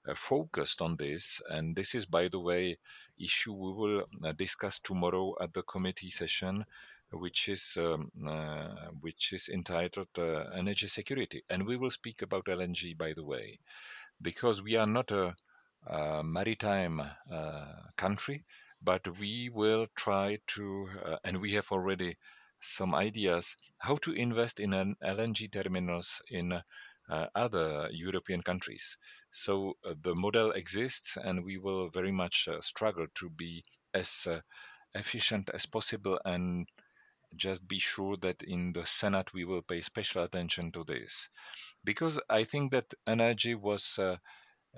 uh, 0.07 0.15
focused 0.15 0.83
on 0.83 0.97
this. 0.97 1.41
And 1.49 1.75
this 1.75 1.95
is, 1.95 2.05
by 2.07 2.29
the 2.29 2.41
way, 2.41 2.77
issue 3.19 3.55
we 3.55 3.73
will 3.73 4.05
uh, 4.25 4.33
discuss 4.33 4.79
tomorrow 4.81 5.35
at 5.41 5.53
the 5.55 5.63
committee 5.63 6.11
session 6.11 6.65
which 7.13 7.49
is 7.49 7.77
um, 7.79 8.11
uh, 8.27 8.91
which 9.01 9.33
is 9.33 9.49
entitled 9.49 10.09
uh, 10.19 10.45
energy 10.55 10.87
security 10.87 11.43
and 11.49 11.67
we 11.67 11.77
will 11.77 11.91
speak 11.91 12.23
about 12.23 12.45
LNG 12.45 12.97
by 12.97 13.13
the 13.15 13.25
way 13.25 13.59
because 14.21 14.63
we 14.63 14.77
are 14.77 14.87
not 14.87 15.11
a, 15.11 15.35
a 15.87 16.23
maritime 16.25 17.01
uh, 17.31 17.65
country, 17.97 18.45
but 18.83 19.07
we 19.19 19.51
will 19.53 19.87
try 19.97 20.39
to, 20.47 20.89
uh, 21.05 21.17
and 21.25 21.41
we 21.41 21.53
have 21.53 21.71
already 21.71 22.17
some 22.61 22.95
ideas 22.95 23.57
how 23.79 23.97
to 23.97 24.13
invest 24.13 24.59
in 24.59 24.73
an 24.73 24.97
LNG 25.05 25.51
terminals 25.53 26.21
in 26.31 26.53
uh, 26.53 27.27
other 27.35 27.89
European 27.93 28.43
countries. 28.43 28.99
So 29.31 29.75
uh, 29.85 29.95
the 30.03 30.15
model 30.15 30.51
exists, 30.53 31.17
and 31.17 31.45
we 31.45 31.59
will 31.59 31.89
very 31.89 32.13
much 32.13 32.49
struggle 32.61 33.07
to 33.15 33.31
be 33.31 33.65
as 33.95 34.27
efficient 34.95 35.51
as 35.55 35.67
possible 35.67 36.19
and 36.25 36.67
just 37.37 37.67
be 37.69 37.79
sure 37.79 38.17
that 38.19 38.43
in 38.43 38.73
the 38.73 38.87
Senate 38.87 39.33
we 39.35 39.45
will 39.45 39.63
pay 39.63 39.81
special 39.81 40.25
attention 40.25 40.73
to 40.73 40.85
this 40.85 41.29
because 41.85 42.21
I 42.29 42.45
think 42.45 42.73
that 42.73 42.95
energy 43.07 43.55
was 43.55 43.99
uh, 43.99 44.17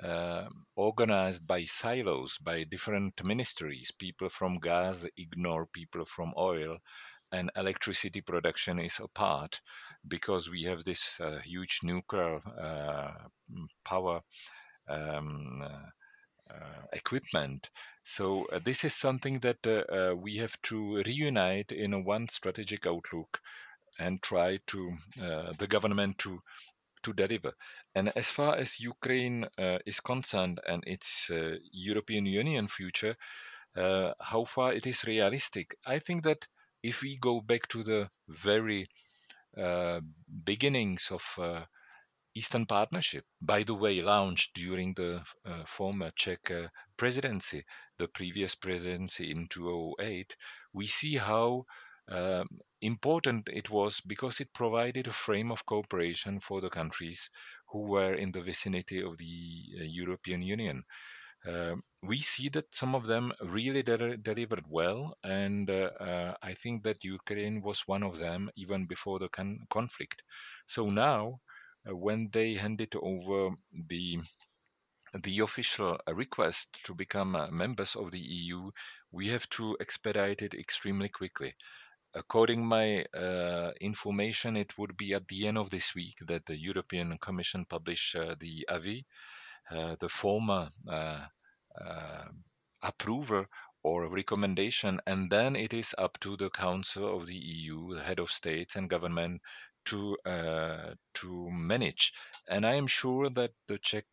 uh, 0.02 0.48
organized 0.76 1.46
by 1.46 1.64
silos, 1.64 2.38
by 2.38 2.64
different 2.64 3.22
ministries. 3.24 3.90
People 3.90 4.28
from 4.28 4.58
gas 4.58 5.06
ignore 5.16 5.66
people 5.66 6.04
from 6.04 6.32
oil, 6.36 6.78
and 7.32 7.50
electricity 7.56 8.20
production 8.20 8.78
is 8.78 9.00
apart 9.00 9.60
because 10.06 10.50
we 10.50 10.62
have 10.64 10.84
this 10.84 11.20
uh, 11.20 11.38
huge 11.38 11.80
nuclear 11.82 12.40
uh, 12.58 13.12
power. 13.84 14.20
Um, 14.88 15.62
equipment. 16.92 17.70
So 18.02 18.46
uh, 18.46 18.58
this 18.64 18.84
is 18.84 18.94
something 18.94 19.40
that 19.40 19.66
uh, 19.66 20.14
we 20.16 20.36
have 20.36 20.60
to 20.62 21.02
reunite 21.06 21.72
in 21.72 22.04
one 22.04 22.28
strategic 22.28 22.86
outlook 22.86 23.40
and 23.98 24.22
try 24.22 24.58
to 24.68 24.96
the 25.58 25.66
government 25.66 26.18
to 26.18 26.40
to 27.02 27.12
deliver. 27.12 27.52
And 27.94 28.12
as 28.16 28.30
far 28.30 28.56
as 28.56 28.80
Ukraine 28.80 29.46
uh, 29.58 29.78
is 29.86 30.00
concerned 30.00 30.60
and 30.66 30.84
its 30.86 31.30
uh, 31.30 31.56
European 31.72 32.26
Union 32.26 32.68
future, 32.68 33.16
uh, 33.76 34.12
how 34.20 34.44
far 34.44 34.72
it 34.72 34.86
is 34.86 35.04
realistic, 35.04 35.76
I 35.86 35.98
think 35.98 36.24
that 36.24 36.46
if 36.82 37.02
we 37.02 37.16
go 37.16 37.40
back 37.40 37.68
to 37.68 37.82
the 37.82 38.10
very 38.28 38.88
uh, 39.56 40.00
beginnings 40.44 41.08
of 41.10 41.24
uh, 41.38 41.64
Eastern 42.34 42.66
Partnership, 42.66 43.24
by 43.40 43.62
the 43.62 43.74
way, 43.74 44.02
launched 44.02 44.54
during 44.54 44.94
the 44.94 45.24
uh, 45.44 45.64
former 45.64 46.10
Czech 46.12 46.40
presidency, 46.96 47.64
the 47.98 48.08
previous 48.08 48.54
presidency 48.54 49.30
in 49.30 49.48
2008, 49.48 50.36
we 50.72 50.86
see 50.86 51.16
how 51.16 51.64
um, 52.08 52.46
important 52.80 53.48
it 53.48 53.70
was 53.70 54.00
because 54.00 54.40
it 54.40 54.52
provided 54.52 55.06
a 55.06 55.12
frame 55.12 55.50
of 55.52 55.64
cooperation 55.66 56.40
for 56.40 56.60
the 56.60 56.70
countries 56.70 57.30
who 57.68 57.88
were 57.88 58.14
in 58.14 58.32
the 58.32 58.40
vicinity 58.42 59.02
of 59.02 59.16
the 59.18 59.64
uh, 59.80 59.84
European 59.84 60.42
Union. 60.42 60.84
Uh, 61.46 61.76
we 62.02 62.18
see 62.18 62.48
that 62.50 62.74
some 62.74 62.94
of 62.94 63.06
them 63.06 63.32
really 63.42 63.82
de- 63.82 64.16
delivered 64.18 64.64
well, 64.68 65.14
and 65.22 65.70
uh, 65.70 65.90
uh, 66.00 66.34
I 66.42 66.54
think 66.54 66.82
that 66.84 67.04
Ukraine 67.04 67.60
was 67.62 67.86
one 67.86 68.02
of 68.02 68.18
them 68.18 68.50
even 68.56 68.86
before 68.86 69.18
the 69.18 69.28
con- 69.28 69.60
conflict. 69.70 70.22
So 70.66 70.90
now, 70.90 71.40
uh, 71.46 71.49
when 71.86 72.28
they 72.32 72.54
handed 72.54 72.94
over 72.96 73.54
the 73.72 74.20
the 75.24 75.40
official 75.40 75.98
request 76.06 76.68
to 76.84 76.94
become 76.94 77.34
uh, 77.34 77.50
members 77.50 77.96
of 77.96 78.12
the 78.12 78.20
EU, 78.20 78.70
we 79.10 79.26
have 79.26 79.48
to 79.48 79.76
expedite 79.80 80.40
it 80.40 80.54
extremely 80.54 81.08
quickly. 81.08 81.54
According 82.14 82.66
my 82.66 83.04
uh, 83.14 83.72
information, 83.80 84.56
it 84.56 84.76
would 84.78 84.96
be 84.96 85.14
at 85.14 85.26
the 85.28 85.46
end 85.48 85.58
of 85.58 85.70
this 85.70 85.94
week 85.94 86.16
that 86.26 86.46
the 86.46 86.56
European 86.56 87.18
Commission 87.18 87.64
publish 87.64 88.14
uh, 88.14 88.34
the 88.38 88.66
avis, 88.68 89.02
uh, 89.70 89.96
the 90.00 90.08
former 90.08 90.70
uh, 90.88 91.26
uh, 91.80 92.24
approver 92.82 93.48
or 93.82 94.08
recommendation, 94.12 95.00
and 95.06 95.30
then 95.30 95.56
it 95.56 95.72
is 95.72 95.94
up 95.96 96.18
to 96.20 96.36
the 96.36 96.50
Council 96.50 97.16
of 97.16 97.26
the 97.26 97.36
EU, 97.36 97.94
the 97.94 98.02
head 98.02 98.18
of 98.18 98.30
states 98.30 98.76
and 98.76 98.90
government, 98.90 99.40
to 99.86 100.16
uh, 100.24 100.94
to 101.14 101.50
manage. 101.50 102.12
And 102.48 102.64
I 102.66 102.74
am 102.74 102.86
sure 102.86 103.30
that 103.30 103.52
the 103.66 103.78
Czech 103.78 104.06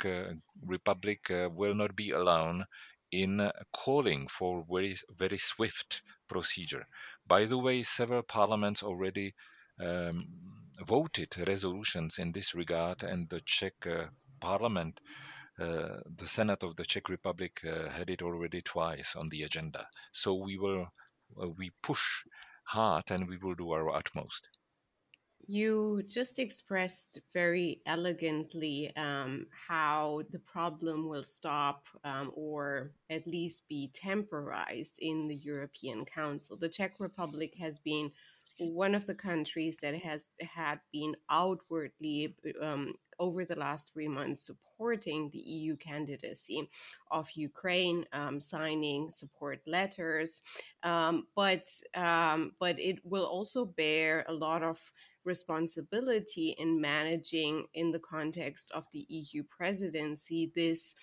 Republic 0.66 1.28
will 1.30 1.76
not 1.76 1.96
be 1.96 2.12
alone 2.12 2.66
in 3.12 3.52
calling 3.72 4.28
for 4.28 4.66
very 4.70 4.96
very 5.18 5.38
swift 5.38 6.02
procedure. 6.28 6.86
By 7.26 7.46
the 7.46 7.58
way, 7.58 7.84
several 7.84 8.24
parliaments 8.24 8.84
already 8.84 9.34
um, 9.80 10.28
voted 10.86 11.36
resolutions 11.48 12.18
in 12.18 12.32
this 12.32 12.54
regard, 12.54 13.04
and 13.04 13.30
the 13.30 13.42
Czech 13.42 13.88
uh, 13.88 14.08
parliament, 14.40 15.00
uh, 15.60 16.00
the 16.16 16.28
Senate 16.28 16.64
of 16.64 16.76
the 16.76 16.84
Czech 16.86 17.10
Republic, 17.10 17.62
uh, 17.66 17.90
had 17.90 18.10
it 18.10 18.22
already 18.22 18.62
twice 18.62 19.16
on 19.16 19.30
the 19.30 19.44
agenda. 19.44 19.88
So 20.12 20.36
we 20.36 20.58
will 20.58 20.88
uh, 21.42 21.50
we 21.50 21.72
push 21.82 22.24
hard, 22.64 23.12
and 23.12 23.28
we 23.28 23.38
will 23.38 23.56
do 23.56 23.72
our 23.72 23.90
utmost. 23.90 24.50
You 25.50 26.04
just 26.10 26.40
expressed 26.40 27.22
very 27.34 27.82
elegantly 27.86 28.94
um, 28.98 29.48
how 29.50 30.24
the 30.32 30.40
problem 30.40 31.08
will 31.08 31.24
stop 31.24 31.86
um, 32.04 32.32
or 32.36 32.92
at 33.10 33.26
least 33.26 33.64
be 33.70 33.90
temporized 33.94 35.00
in 35.00 35.30
the 35.30 35.36
European 35.36 36.04
Council. 36.04 36.58
The 36.58 36.68
Czech 36.68 37.00
Republic 37.00 37.56
has 37.62 37.80
been 37.80 38.12
one 38.60 38.96
of 38.96 39.06
the 39.06 39.16
countries 39.16 39.78
that 39.82 39.96
has 39.96 40.28
had 40.42 40.80
been 40.92 41.16
outwardly 41.30 42.36
um, 42.62 42.94
over 43.20 43.46
the 43.46 43.56
last 43.56 43.94
three 43.94 44.08
months 44.08 44.46
supporting 44.46 45.30
the 45.32 45.40
EU 45.40 45.76
candidacy 45.78 46.70
of 47.12 47.30
Ukraine, 47.36 48.06
um, 48.14 48.40
signing 48.40 49.10
support 49.10 49.60
letters, 49.66 50.42
um, 50.84 51.28
but 51.36 51.68
um, 51.96 52.52
but 52.60 52.80
it 52.80 53.00
will 53.04 53.26
also 53.26 53.66
bear 53.66 54.26
a 54.28 54.34
lot 54.34 54.64
of 54.64 54.80
responsibility 55.28 56.56
in 56.58 56.80
managing, 56.80 57.66
in 57.74 57.92
the 57.92 58.00
context 58.00 58.72
of 58.74 58.86
the 58.94 59.06
EU 59.10 59.44
presidency, 59.44 60.52
this 60.56 60.96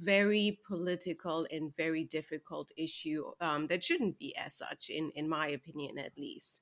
very 0.00 0.60
political 0.66 1.46
and 1.50 1.74
very 1.76 2.04
difficult 2.04 2.70
issue 2.76 3.24
um, 3.40 3.66
that 3.66 3.82
shouldn't 3.82 4.18
be 4.18 4.34
as 4.36 4.56
such, 4.56 4.88
in, 4.88 5.10
in 5.14 5.28
my 5.28 5.48
opinion, 5.48 5.98
at 5.98 6.16
least. 6.16 6.60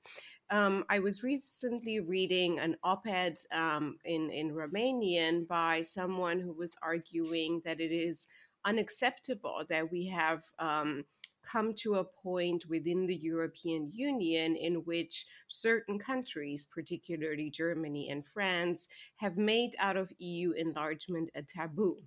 Um, 0.49 0.85
I 0.89 0.99
was 0.99 1.23
recently 1.23 1.99
reading 1.99 2.59
an 2.59 2.77
op 2.83 3.05
ed 3.05 3.37
um, 3.51 3.97
in, 4.05 4.29
in 4.31 4.51
Romanian 4.51 5.47
by 5.47 5.81
someone 5.81 6.39
who 6.39 6.53
was 6.53 6.75
arguing 6.81 7.61
that 7.65 7.79
it 7.79 7.91
is 7.91 8.27
unacceptable 8.65 9.63
that 9.69 9.91
we 9.91 10.07
have 10.07 10.43
um, 10.59 11.05
come 11.43 11.73
to 11.73 11.95
a 11.95 12.03
point 12.03 12.65
within 12.67 13.05
the 13.05 13.15
European 13.15 13.89
Union 13.93 14.55
in 14.55 14.75
which 14.85 15.25
certain 15.47 15.97
countries, 15.97 16.67
particularly 16.69 17.49
Germany 17.49 18.09
and 18.09 18.25
France, 18.25 18.87
have 19.15 19.37
made 19.37 19.75
out 19.79 19.95
of 19.95 20.11
EU 20.17 20.51
enlargement 20.51 21.29
a 21.35 21.41
taboo. 21.41 21.97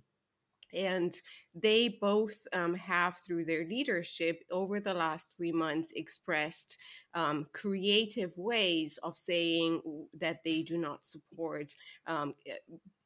And 0.73 1.13
they 1.53 1.97
both 2.01 2.47
um, 2.53 2.73
have, 2.75 3.17
through 3.17 3.45
their 3.45 3.65
leadership 3.65 4.43
over 4.51 4.79
the 4.79 4.93
last 4.93 5.29
three 5.35 5.51
months, 5.51 5.91
expressed 5.95 6.77
um, 7.13 7.47
creative 7.53 8.37
ways 8.37 8.97
of 9.03 9.17
saying 9.17 9.81
that 10.19 10.39
they 10.43 10.61
do 10.61 10.77
not 10.77 11.05
support 11.05 11.73
um, 12.07 12.33
eh, 12.47 12.53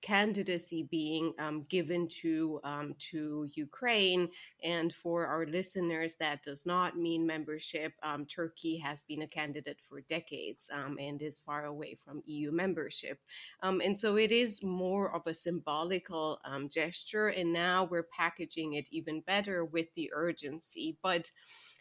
candidacy 0.05 0.87
being 0.91 1.33
um, 1.39 1.65
given 1.67 2.07
to 2.07 2.59
um, 2.63 2.93
to 3.11 3.49
Ukraine. 3.53 4.29
And 4.63 4.93
for 4.93 5.25
our 5.25 5.47
listeners, 5.47 6.15
that 6.19 6.43
does 6.43 6.65
not 6.65 6.95
mean 6.95 7.25
membership. 7.25 7.93
Um, 8.03 8.25
Turkey 8.25 8.77
has 8.77 9.01
been 9.01 9.23
a 9.23 9.27
candidate 9.27 9.79
for 9.89 10.01
decades 10.01 10.69
um, 10.71 10.97
and 10.99 11.19
is 11.21 11.39
far 11.39 11.65
away 11.65 11.97
from 12.05 12.21
EU 12.25 12.51
membership. 12.51 13.19
and 13.63 13.97
so 13.97 14.15
it 14.15 14.31
is 14.31 14.61
more 14.61 15.15
of 15.15 15.23
a 15.25 15.33
symbolical 15.33 16.39
gesture. 16.71 17.29
And 17.29 17.51
now 17.51 17.87
we're 17.89 18.09
packaging 18.15 18.73
it 18.73 18.87
even 18.91 19.21
better 19.21 19.65
with 19.65 19.87
the 19.95 20.11
urgency. 20.13 20.97
But 21.01 21.31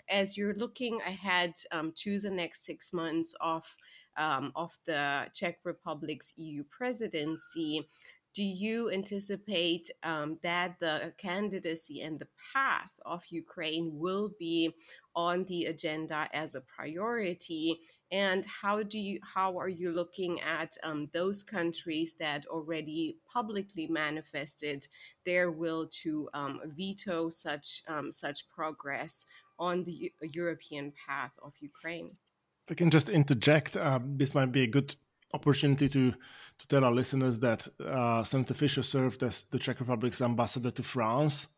as 0.09 0.37
you're 0.37 0.55
looking 0.55 1.01
ahead 1.07 1.55
um, 1.73 1.93
to 1.97 2.19
the 2.19 2.31
next 2.31 2.65
six 2.65 2.93
months 2.93 3.35
of 3.41 3.65
um, 4.17 4.53
of 4.55 4.73
the 4.87 5.27
Czech 5.35 5.59
Republic's 5.65 6.33
EU 6.37 6.63
presidency, 6.71 7.89
do 8.35 8.43
you 8.43 8.91
anticipate 8.91 9.91
um, 10.03 10.39
that 10.43 10.81
the 10.81 11.13
candidacy 11.19 12.03
and 12.03 12.19
the 12.19 12.27
path 12.53 12.99
of 13.07 13.25
Ukraine 13.29 13.93
will 13.95 14.33
be 14.39 14.75
on 15.15 15.45
the 15.45 15.67
agenda 15.67 16.29
as 16.33 16.57
a 16.57 16.61
priority? 16.61 17.81
And 18.11 18.45
how 18.47 18.83
do 18.83 18.99
you 18.99 19.21
how 19.23 19.57
are 19.59 19.69
you 19.69 19.93
looking 19.93 20.41
at 20.41 20.77
um, 20.83 21.09
those 21.13 21.45
countries 21.45 22.17
that 22.19 22.45
already 22.47 23.19
publicly 23.33 23.87
manifested 23.87 24.87
their 25.25 25.53
will 25.53 25.89
to 26.03 26.29
um, 26.35 26.61
veto 26.77 27.31
such 27.31 27.83
um, 27.87 28.11
such 28.11 28.49
progress 28.51 29.27
on 29.59 29.85
the 29.85 30.13
European 30.23 30.93
path 31.07 31.39
of 31.41 31.55
Ukraine? 31.61 32.11
If 32.67 32.73
I 32.73 32.75
can 32.75 32.91
just 32.91 33.09
interject, 33.09 33.77
uh, 33.77 34.01
this 34.03 34.35
might 34.35 34.51
be 34.51 34.63
a 34.63 34.67
good 34.67 34.97
opportunity 35.35 35.89
to 35.89 36.13
to 36.59 36.69
tell 36.69 36.85
our 36.85 36.93
listeners 36.93 37.41
that 37.41 37.67
uh, 37.85 38.23
Senator 38.23 38.55
Fischer 38.55 38.83
served 38.83 39.23
as 39.23 39.43
the 39.51 39.59
Czech 39.59 39.81
Republic's 39.81 40.23
ambassador 40.23 40.71
to 40.71 40.83
France 40.83 41.49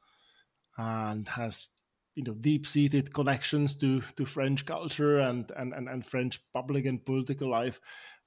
and 0.78 1.28
has 1.28 1.68
you 2.14 2.24
know 2.24 2.34
deep-seated 2.34 3.12
connections 3.12 3.76
to 3.76 4.00
to 4.16 4.24
French 4.24 4.64
culture 4.64 5.18
and 5.20 5.52
and 5.56 5.74
and, 5.74 5.88
and 5.88 6.06
French 6.06 6.40
public 6.52 6.86
and 6.86 7.04
political 7.04 7.50
life. 7.50 7.78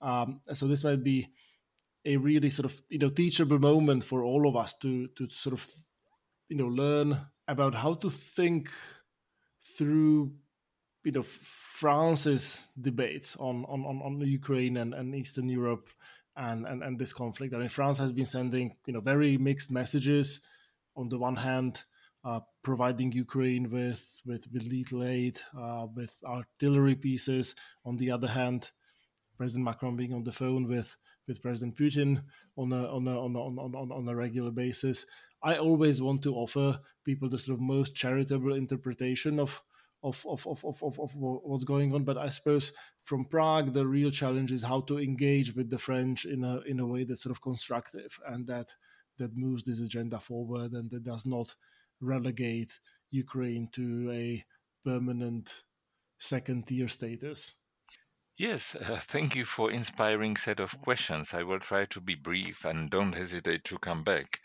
Um, 0.02 0.42
so 0.54 0.68
this 0.68 0.84
might 0.84 1.04
be 1.04 1.28
a 2.06 2.18
really 2.18 2.50
sort 2.50 2.66
of 2.66 2.82
you 2.90 3.00
know 3.00 3.10
teachable 3.10 3.60
moment 3.60 4.04
for 4.04 4.24
all 4.24 4.48
of 4.48 4.56
us 4.56 4.76
to 4.82 5.08
to 5.18 5.28
sort 5.30 5.54
of 5.54 5.68
you 6.48 6.58
know 6.58 6.68
learn 6.68 7.20
about 7.48 7.76
how 7.76 7.96
to 7.96 8.10
think 8.10 8.70
through 9.78 10.32
you 11.04 11.12
know 11.12 11.24
France's 11.24 12.60
debates 12.80 13.36
on 13.38 13.66
on 13.66 13.86
on, 13.86 14.02
on 14.02 14.20
Ukraine 14.22 14.78
and, 14.78 14.94
and 14.94 15.16
Eastern 15.16 15.50
Europe 15.50 15.90
and, 16.36 16.66
and 16.66 16.84
and 16.84 17.00
this 17.00 17.14
conflict. 17.14 17.54
I 17.54 17.58
mean, 17.58 17.70
France 17.70 17.98
has 18.00 18.12
been 18.12 18.26
sending 18.26 18.76
you 18.86 18.94
know 18.94 19.02
very 19.02 19.38
mixed 19.38 19.72
messages. 19.72 20.42
On 20.96 21.08
the 21.08 21.18
one 21.18 21.36
hand, 21.36 21.84
uh, 22.26 22.42
providing 22.62 23.12
Ukraine 23.12 23.70
with 23.70 24.22
with 24.26 24.48
with 24.52 24.64
lethal 24.64 25.04
aid, 25.04 25.40
uh, 25.58 25.88
with 25.96 26.14
artillery 26.26 26.96
pieces. 26.96 27.56
On 27.86 27.96
the 27.98 28.12
other 28.12 28.28
hand, 28.28 28.72
President 29.38 29.66
Macron 29.66 29.96
being 29.96 30.14
on 30.14 30.24
the 30.24 30.32
phone 30.32 30.68
with 30.68 30.98
with 31.28 31.42
President 31.42 31.78
Putin 31.78 32.24
on 32.58 32.74
a 32.74 32.84
on 32.94 33.08
a 33.08 33.24
on 33.24 33.36
a, 33.36 33.40
on, 33.40 33.76
on, 33.76 33.92
on 33.92 34.08
a 34.10 34.16
regular 34.16 34.52
basis. 34.52 35.06
I 35.42 35.58
always 35.58 36.02
want 36.02 36.22
to 36.24 36.36
offer 36.36 36.80
people 37.06 37.30
the 37.30 37.40
sort 37.40 37.56
of 37.56 37.62
most 37.62 37.96
charitable 37.96 38.54
interpretation 38.56 39.40
of 39.40 39.62
of, 40.04 40.26
of, 40.28 40.46
of, 40.48 40.64
of, 40.64 41.00
of, 41.00 41.16
what's 41.16 41.64
going 41.64 41.94
on. 41.94 42.04
But 42.04 42.18
I 42.18 42.30
suppose 42.30 42.72
from 43.04 43.26
Prague, 43.26 43.74
the 43.74 43.86
real 43.86 44.12
challenge 44.12 44.52
is 44.52 44.64
how 44.64 44.82
to 44.82 45.00
engage 45.00 45.56
with 45.56 45.70
the 45.70 45.78
French 45.78 46.26
in 46.26 46.44
a 46.44 46.60
in 46.62 46.80
a 46.80 46.86
way 46.86 47.04
that's 47.04 47.24
sort 47.24 47.36
of 47.36 47.42
constructive 47.42 48.20
and 48.28 48.48
that 48.48 48.74
that 49.18 49.36
moves 49.36 49.64
this 49.64 49.82
agenda 49.82 50.20
forward 50.20 50.72
and 50.72 50.90
that 50.92 51.04
does 51.04 51.26
not 51.26 51.54
relegate 52.02 52.80
Ukraine 53.12 53.68
to 53.74 54.10
a 54.12 54.44
permanent 54.86 55.64
second 56.20 56.68
tier 56.68 56.88
status. 56.88 57.56
Yes, 58.38 58.74
uh, 58.76 58.96
thank 58.96 59.36
you 59.36 59.44
for 59.44 59.70
inspiring 59.70 60.38
set 60.38 60.62
of 60.62 60.80
questions. 60.80 61.34
I 61.34 61.44
will 61.44 61.60
try 61.60 61.86
to 61.86 62.00
be 62.00 62.16
brief 62.16 62.64
and 62.64 62.90
don't 62.90 63.14
hesitate 63.14 63.66
to 63.66 63.78
come 63.78 64.04
back. 64.04 64.40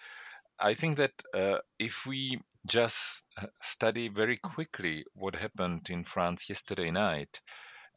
I 0.58 0.74
think 0.74 0.96
that 0.96 1.12
uh, 1.32 1.58
if 1.78 2.06
we 2.06 2.40
just 2.66 3.24
uh, 3.36 3.46
study 3.60 4.08
very 4.08 4.36
quickly 4.36 5.04
what 5.14 5.36
happened 5.36 5.90
in 5.90 6.04
France 6.04 6.48
yesterday 6.48 6.90
night, 6.90 7.40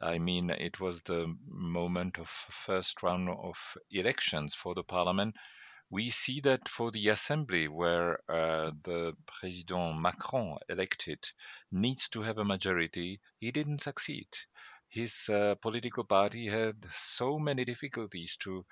I 0.02 0.20
mean, 0.20 0.52
it 0.52 0.80
was 0.80 1.02
the 1.02 1.36
moment 1.48 2.20
of 2.20 2.30
first 2.30 3.02
round 3.02 3.30
of 3.30 3.78
elections 3.90 4.54
for 4.54 4.76
the 4.76 4.84
parliament. 4.84 5.36
We 5.90 6.10
see 6.12 6.42
that 6.42 6.68
for 6.70 6.92
the 6.92 7.10
assembly, 7.10 7.68
where 7.68 8.20
uh, 8.30 8.72
the 8.84 9.16
President 9.26 10.00
Macron 10.00 10.58
elected 10.70 11.24
needs 11.72 12.10
to 12.10 12.22
have 12.24 12.38
a 12.38 12.46
majority, 12.46 13.22
he 13.40 13.52
didn't 13.52 13.82
succeed. 13.82 14.28
His 14.90 15.30
uh, 15.30 15.56
political 15.56 16.04
party 16.04 16.48
had 16.48 16.86
so 16.90 17.40
many 17.40 17.66
difficulties 17.66 18.38
to 18.38 18.66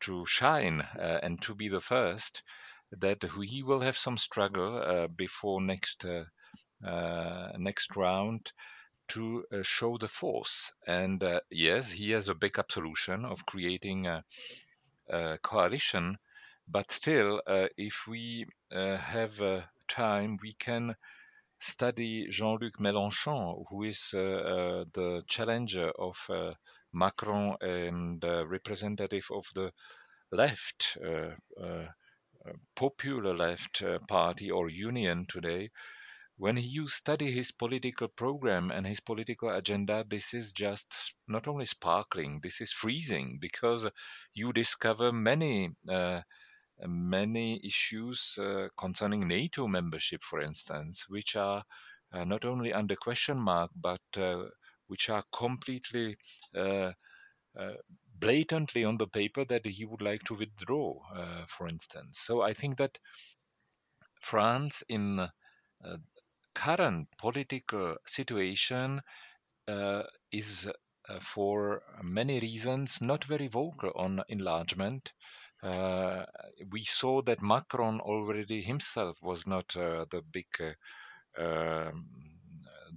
to 0.00 0.26
shine 0.26 0.80
uh, 0.80 1.20
and 1.22 1.40
to 1.42 1.54
be 1.54 1.68
the 1.68 1.80
first 1.80 2.42
that 3.00 3.22
he 3.22 3.62
will 3.62 3.80
have 3.80 3.96
some 3.96 4.16
struggle 4.16 4.82
uh, 4.82 5.06
before 5.08 5.60
next 5.60 6.04
uh, 6.04 6.24
uh, 6.84 7.52
next 7.56 7.96
round 7.96 8.52
to 9.08 9.44
uh, 9.52 9.62
show 9.62 9.96
the 9.96 10.08
force. 10.08 10.72
And 10.86 11.22
uh, 11.22 11.40
yes, 11.50 11.90
he 11.90 12.10
has 12.10 12.28
a 12.28 12.34
backup 12.34 12.70
solution 12.70 13.24
of 13.24 13.46
creating 13.46 14.06
a, 14.06 14.24
a 15.08 15.38
coalition. 15.38 16.18
But 16.68 16.90
still, 16.90 17.42
uh, 17.46 17.68
if 17.76 18.06
we 18.06 18.46
have 18.70 19.38
time, 19.88 20.38
we 20.42 20.54
can 20.54 20.96
study 21.58 22.26
Jean-Luc 22.28 22.78
Mélenchon, 22.78 23.64
who 23.68 23.82
is 23.84 24.10
the 24.12 25.22
challenger 25.26 25.90
of 25.98 26.16
Macron 26.92 27.56
and 27.60 28.24
representative 28.24 29.26
of 29.30 29.46
the 29.54 29.72
left 30.32 30.96
popular 32.76 33.34
left 33.34 33.82
uh, 33.82 33.98
party 34.08 34.50
or 34.50 34.68
union 34.68 35.26
today, 35.28 35.70
when 36.36 36.56
you 36.56 36.88
study 36.88 37.30
his 37.30 37.52
political 37.52 38.08
program 38.08 38.70
and 38.70 38.86
his 38.86 39.00
political 39.00 39.50
agenda, 39.50 40.04
this 40.08 40.34
is 40.34 40.52
just 40.52 41.14
not 41.28 41.46
only 41.46 41.64
sparkling, 41.64 42.40
this 42.42 42.60
is 42.60 42.72
freezing 42.72 43.38
because 43.40 43.88
you 44.34 44.52
discover 44.52 45.12
many. 45.12 45.70
Uh, 45.88 46.22
many 46.86 47.60
issues 47.64 48.36
uh, 48.38 48.68
concerning 48.76 49.28
NATO 49.28 49.68
membership, 49.68 50.22
for 50.22 50.40
instance, 50.40 51.04
which 51.08 51.36
are 51.36 51.62
uh, 52.12 52.24
not 52.24 52.44
only 52.44 52.72
under 52.72 52.96
question 52.96 53.38
mark 53.38 53.70
but 53.76 54.00
uh, 54.16 54.44
which 54.86 55.08
are 55.08 55.24
completely 55.32 56.16
uh, 56.54 56.92
blatantly 58.18 58.84
on 58.84 58.98
the 58.98 59.06
paper 59.08 59.44
that 59.44 59.66
he 59.66 59.84
would 59.84 60.02
like 60.02 60.22
to 60.24 60.34
withdraw, 60.34 60.98
uh, 61.14 61.46
for 61.48 61.68
instance. 61.68 62.18
So 62.20 62.42
I 62.42 62.52
think 62.54 62.76
that 62.78 62.98
France, 64.20 64.82
in 64.88 65.20
uh, 65.20 65.96
current 66.54 67.08
political 67.18 67.96
situation, 68.06 69.02
uh, 69.68 70.02
is 70.32 70.70
uh, 71.08 71.20
for 71.20 71.82
many 72.02 72.40
reasons 72.40 73.00
not 73.00 73.24
very 73.24 73.48
vocal 73.48 73.92
on 73.96 74.22
enlargement. 74.28 75.12
Uh, 75.62 76.24
we 76.70 76.82
saw 76.84 77.22
that 77.22 77.42
Macron 77.42 78.00
already 78.00 78.60
himself 78.60 79.22
was 79.22 79.46
not 79.46 79.76
uh, 79.76 80.04
the 80.10 80.22
big 80.32 80.46
um, 81.38 82.06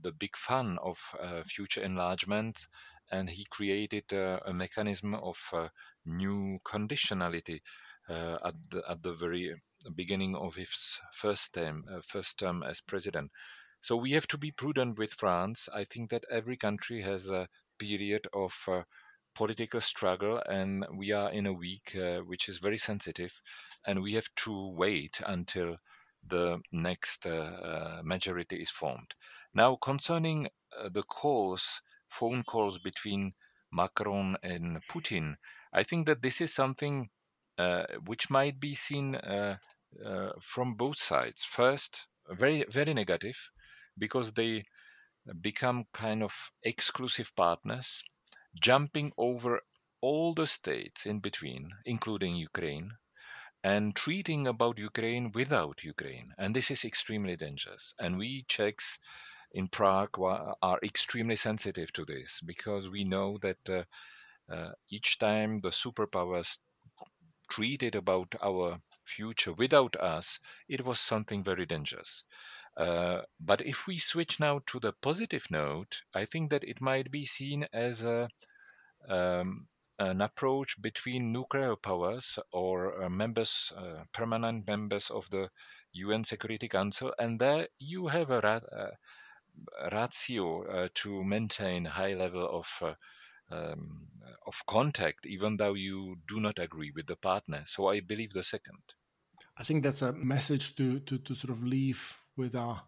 the 0.01 0.12
big 0.12 0.36
fan 0.36 0.77
of 0.84 0.97
future 1.45 1.82
enlargement 1.82 2.67
and 3.12 3.30
he 3.30 3.46
created 3.50 4.12
uh, 4.13 4.39
a 4.46 4.54
mechanism 4.54 5.15
of 5.15 5.38
uh, 5.54 5.67
new 6.06 6.60
conditionality 6.63 7.62
uh, 8.10 8.38
at 8.46 8.56
the 8.70 8.84
at 8.89 9.04
the 9.04 9.13
very 9.13 9.54
beginning 9.96 10.36
of 10.36 10.56
his 10.56 11.00
first 11.13 11.54
term 11.54 11.84
first 12.04 12.39
term 12.39 12.63
as 12.63 12.82
president. 12.82 13.32
So 13.82 13.96
we 13.96 14.12
have 14.12 14.28
to 14.28 14.38
be 14.38 14.52
prudent 14.52 14.98
with 14.98 15.13
France. 15.13 15.70
I 15.74 15.84
think 15.84 16.10
that 16.10 16.26
every 16.32 16.58
country 16.58 17.02
has 17.02 17.30
a 17.30 17.48
period 17.78 18.28
of 18.34 18.54
political 19.38 19.80
struggle, 19.80 20.41
and 20.50 20.84
we 20.96 21.12
are 21.12 21.32
in 21.32 21.46
a 21.46 21.54
week 21.54 21.96
uh, 21.96 22.22
which 22.22 22.50
is 22.50 22.58
very 22.58 22.80
sensitive, 22.80 23.39
and 23.86 24.02
we 24.02 24.13
have 24.13 24.28
to 24.36 24.70
wait 24.74 25.22
until 25.26 25.76
the 26.26 26.60
next 26.72 27.28
uh, 27.28 27.30
uh, 27.30 28.02
majority 28.04 28.56
is 28.56 28.72
formed. 28.72 29.13
Now, 29.54 29.76
concerning 29.76 30.50
the 30.91 31.04
calls 31.04 31.82
phone 32.10 32.43
calls 32.43 32.80
between 32.80 33.34
Macron 33.72 34.38
and 34.43 34.80
Putin, 34.88 35.36
I 35.74 35.84
think 35.84 36.08
that 36.08 36.22
this 36.22 36.41
is 36.41 36.54
something 36.54 37.10
uh, 37.58 37.86
which 38.06 38.30
might 38.30 38.60
be 38.60 38.76
seen 38.76 39.15
uh, 39.15 39.58
uh, 40.06 40.32
from 40.39 40.76
both 40.76 40.98
sides. 40.98 41.43
First, 41.43 42.08
very 42.30 42.66
very 42.70 42.93
negative, 42.93 43.38
because 43.97 44.32
they 44.34 44.64
become 45.41 45.86
kind 45.93 46.24
of 46.24 46.51
exclusive 46.64 47.36
partners, 47.36 48.03
jumping 48.62 49.12
over 49.18 49.62
all 50.01 50.34
the 50.34 50.47
states 50.47 51.05
in 51.05 51.20
between, 51.20 51.70
including 51.86 52.36
Ukraine, 52.36 52.91
and 53.64 53.95
treating 53.95 54.47
about 54.47 54.78
Ukraine 54.78 55.32
without 55.34 55.84
Ukraine. 55.84 56.32
And 56.38 56.55
this 56.55 56.72
is 56.72 56.86
extremely 56.86 57.36
dangerous. 57.36 57.93
And 57.99 58.18
we 58.18 58.45
Czechs 58.47 58.99
in 59.52 59.68
Prague 59.68 60.20
are 60.20 60.80
extremely 60.84 61.36
sensitive 61.36 61.91
to 61.93 62.06
this 62.06 62.41
because 62.41 62.89
we 62.89 63.04
know 63.04 63.38
that 63.39 63.70
uh, 63.70 63.84
uh, 64.52 64.72
each 64.89 65.20
time 65.20 65.60
the 65.60 65.70
superpowers 65.70 66.60
treated 67.50 67.95
about 67.95 68.36
our 68.41 68.80
future 69.06 69.54
without 69.54 69.95
us, 69.95 70.39
it 70.68 70.84
was 70.86 71.00
something 71.00 71.43
very 71.43 71.66
dangerous. 71.66 72.24
Uh, 72.76 73.22
but 73.39 73.62
if 73.62 73.88
we 73.88 73.98
switch 73.98 74.39
now 74.39 74.62
to 74.68 74.80
the 74.80 74.93
positive 75.02 75.50
note, 75.50 76.02
I 76.14 76.26
think 76.26 76.52
that 76.52 76.64
it 76.64 76.82
might 76.82 77.10
be 77.10 77.26
seen 77.26 77.66
as 77.74 78.04
a, 78.04 78.30
um, 79.08 79.68
an 79.98 80.22
approach 80.22 80.80
between 80.80 81.32
nuclear 81.32 81.76
powers 81.76 82.38
or 82.52 83.04
uh, 83.04 83.10
members, 83.10 83.74
uh, 83.76 84.04
permanent 84.14 84.68
members 84.68 85.10
of 85.10 85.28
the 85.32 85.50
UN 85.93 86.24
Security 86.24 86.68
Council, 86.68 87.14
and 87.18 87.39
there 87.39 87.68
you 87.80 88.08
have 88.08 88.30
a, 88.30 88.45
uh, 88.45 88.91
ratio 89.91 90.64
uh, 90.68 90.88
to 90.95 91.24
maintain 91.24 91.86
high 91.86 92.14
level 92.14 92.47
of 92.47 92.68
uh, 92.82 92.93
um, 93.49 94.08
of 94.45 94.66
contact, 94.66 95.26
even 95.26 95.58
though 95.58 95.74
you 95.74 96.18
do 96.28 96.39
not 96.39 96.60
agree 96.60 96.91
with 96.95 97.08
the 97.08 97.16
partner. 97.16 97.62
So 97.66 97.88
I 97.88 98.01
believe 98.01 98.34
the 98.34 98.43
second. 98.43 98.80
I 99.58 99.64
think 99.64 99.84
that's 99.84 100.01
a 100.01 100.12
message 100.14 100.76
to 100.76 100.99
to, 100.99 101.18
to 101.18 101.36
sort 101.36 101.51
of 101.51 101.64
leave 101.64 102.01
with 102.36 102.55
our 102.55 102.82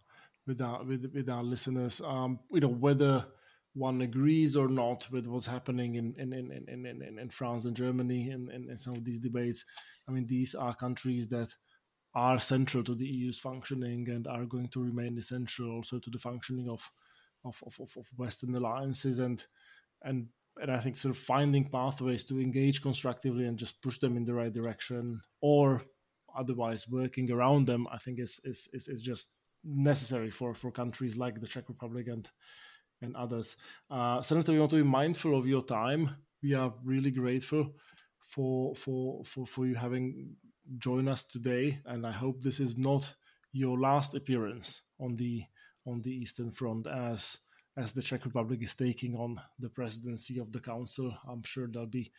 with 0.48 0.62
our 0.62 0.84
with, 0.84 1.12
with 1.14 1.30
our 1.30 1.44
listeners. 1.44 2.02
Um, 2.02 2.40
you 2.52 2.62
know 2.62 2.68
whether 2.68 3.26
one 3.74 4.02
agrees 4.02 4.56
or 4.56 4.68
not 4.68 5.06
with 5.12 5.28
what's 5.28 5.46
happening 5.46 5.96
in 5.96 6.14
in, 6.18 6.34
in, 6.34 6.52
in, 6.68 6.86
in, 6.86 7.20
in 7.20 7.30
France 7.30 7.66
and 7.66 7.76
Germany 7.76 8.30
and 8.32 8.50
in, 8.50 8.70
in, 8.70 8.78
some 8.78 8.96
of 8.96 9.06
these 9.06 9.20
debates. 9.20 9.64
I 10.08 10.12
mean, 10.12 10.26
these 10.28 10.56
are 10.56 10.76
countries 10.76 11.28
that 11.30 11.54
are 12.16 12.40
central 12.40 12.84
to 12.84 12.96
the 12.96 13.06
EU's 13.06 13.40
functioning 13.40 14.10
and 14.10 14.28
are 14.28 14.46
going 14.46 14.68
to 14.70 14.84
remain 14.84 15.18
essential 15.18 15.72
also 15.72 16.00
to 16.00 16.10
the 16.10 16.20
functioning 16.20 16.70
of 16.70 16.88
of, 17.46 17.62
of, 17.66 17.80
of 17.80 18.06
Western 18.18 18.56
alliances 18.56 19.20
and 19.20 19.46
and 20.04 20.28
and 20.62 20.72
I 20.72 20.78
think 20.78 20.98
sort 20.98 21.16
of 21.16 21.22
finding 21.22 21.70
pathways 21.70 22.26
to 22.26 22.40
engage 22.40 22.82
constructively 22.82 23.46
and 23.46 23.58
just 23.58 23.82
push 23.82 24.00
them 24.00 24.18
in 24.18 24.26
the 24.26 24.34
right 24.34 24.52
direction 24.52 25.22
or 25.42 25.82
otherwise 26.38 26.88
working 26.88 27.32
around 27.32 27.68
them, 27.68 27.88
I 27.92 27.98
think 27.98 28.20
is 28.20 28.40
is 28.44 28.68
is, 28.74 28.88
is 28.88 29.02
just 29.02 29.30
necessary 29.64 30.32
for 30.32 30.54
for 30.54 30.72
countries 30.72 31.18
like 31.18 31.40
the 31.40 31.48
Czech 31.48 31.70
Republic 31.70 32.08
and 32.08 32.30
and 33.02 33.16
others. 33.16 33.56
Uh, 33.90 34.22
Senator, 34.22 34.52
we 34.52 34.60
want 34.60 34.72
to 34.72 34.84
be 34.84 34.84
mindful 34.84 35.38
of 35.38 35.48
your 35.48 35.62
time. 35.62 36.16
We 36.44 36.54
are 36.54 36.74
really 36.84 37.12
grateful 37.12 37.74
for 38.28 38.76
for 38.76 39.24
for 39.26 39.46
for 39.48 39.66
you 39.66 39.76
having 39.76 40.36
joined 40.78 41.10
us 41.10 41.24
today, 41.24 41.80
and 41.86 42.06
I 42.06 42.12
hope 42.12 42.42
this 42.42 42.60
is 42.60 42.78
not 42.78 43.10
your 43.52 43.80
last 43.80 44.16
appearance 44.16 44.82
on 45.00 45.16
the 45.16 45.44
on 45.88 46.02
the 46.02 46.12
Eastern 46.12 46.52
Front 46.52 46.88
as 46.88 47.38
as 47.78 47.94
the 47.94 48.02
Czech 48.02 48.26
Republic 48.26 48.60
is 48.62 48.76
taking 48.76 49.16
on 49.16 49.42
the 49.58 49.70
presidency 49.70 50.40
of 50.40 50.52
the 50.52 50.60
Council. 50.60 51.18
I'm 51.28 51.44
sure 51.44 51.68
there'll 51.68 51.88
be 51.88 52.12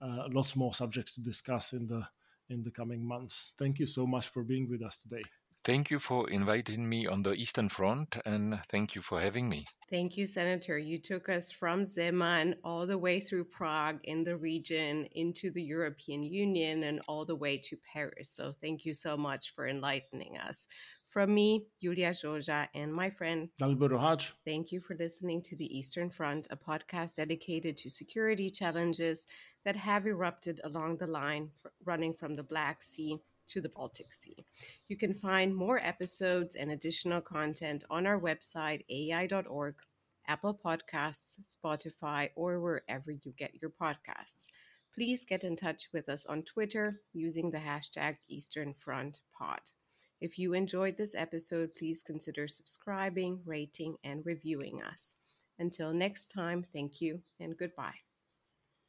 uh, 0.00 0.28
lots 0.30 0.56
more 0.56 0.74
subjects 0.74 1.14
to 1.14 1.20
discuss 1.20 1.72
in 1.72 1.86
the 1.86 2.06
in 2.48 2.62
the 2.62 2.70
coming 2.70 3.06
months. 3.06 3.52
Thank 3.58 3.78
you 3.78 3.86
so 3.86 4.06
much 4.06 4.28
for 4.28 4.42
being 4.42 4.68
with 4.70 4.82
us 4.82 4.98
today. 4.98 5.22
Thank 5.68 5.90
you 5.90 5.98
for 5.98 6.30
inviting 6.30 6.88
me 6.88 7.06
on 7.06 7.22
the 7.22 7.34
Eastern 7.34 7.68
Front 7.68 8.16
and 8.24 8.58
thank 8.70 8.94
you 8.94 9.02
for 9.02 9.20
having 9.20 9.50
me. 9.50 9.66
Thank 9.90 10.16
you, 10.16 10.26
Senator. 10.26 10.78
You 10.78 10.98
took 10.98 11.28
us 11.28 11.52
from 11.52 11.84
Zeman 11.84 12.54
all 12.64 12.86
the 12.86 12.96
way 12.96 13.20
through 13.20 13.44
Prague 13.44 13.98
in 14.04 14.24
the 14.24 14.34
region 14.34 15.04
into 15.12 15.50
the 15.50 15.60
European 15.60 16.22
Union 16.22 16.84
and 16.84 17.02
all 17.06 17.26
the 17.26 17.36
way 17.36 17.58
to 17.58 17.76
Paris. 17.92 18.30
So 18.30 18.54
thank 18.62 18.86
you 18.86 18.94
so 18.94 19.14
much 19.14 19.54
for 19.54 19.68
enlightening 19.68 20.38
us. 20.38 20.66
From 21.06 21.34
me, 21.34 21.66
Iulia 21.84 22.12
Joja, 22.12 22.68
and 22.74 22.90
my 22.90 23.10
friend 23.10 23.50
Dalibor 23.60 23.90
Rohac. 23.90 24.32
Thank 24.46 24.72
you 24.72 24.80
for 24.80 24.96
listening 24.96 25.42
to 25.42 25.56
the 25.56 25.78
Eastern 25.78 26.08
Front, 26.08 26.48
a 26.50 26.56
podcast 26.56 27.16
dedicated 27.16 27.76
to 27.76 27.90
security 27.90 28.50
challenges 28.50 29.26
that 29.66 29.76
have 29.76 30.06
erupted 30.06 30.62
along 30.64 30.96
the 30.96 31.06
line 31.06 31.50
running 31.84 32.14
from 32.14 32.36
the 32.36 32.42
Black 32.42 32.82
Sea 32.82 33.18
to 33.48 33.60
the 33.60 33.68
Baltic 33.68 34.12
Sea. 34.12 34.44
You 34.88 34.96
can 34.96 35.14
find 35.14 35.54
more 35.54 35.78
episodes 35.78 36.56
and 36.56 36.70
additional 36.70 37.20
content 37.20 37.84
on 37.90 38.06
our 38.06 38.20
website, 38.20 38.84
aei.org, 38.90 39.74
Apple 40.26 40.60
Podcasts, 40.64 41.38
Spotify, 41.44 42.30
or 42.36 42.60
wherever 42.60 43.10
you 43.10 43.32
get 43.36 43.60
your 43.60 43.70
podcasts. 43.70 44.46
Please 44.94 45.24
get 45.24 45.44
in 45.44 45.56
touch 45.56 45.88
with 45.92 46.08
us 46.08 46.26
on 46.26 46.42
Twitter 46.42 47.00
using 47.12 47.50
the 47.50 47.58
hashtag 47.58 48.16
Eastern 48.28 48.74
Front 48.74 49.20
Pod. 49.36 49.60
If 50.20 50.38
you 50.38 50.54
enjoyed 50.54 50.96
this 50.96 51.14
episode, 51.14 51.70
please 51.76 52.02
consider 52.02 52.48
subscribing, 52.48 53.40
rating, 53.46 53.96
and 54.02 54.26
reviewing 54.26 54.82
us. 54.82 55.14
Until 55.58 55.92
next 55.92 56.32
time, 56.32 56.64
thank 56.72 57.00
you 57.00 57.22
and 57.40 57.56
goodbye. 57.56 58.07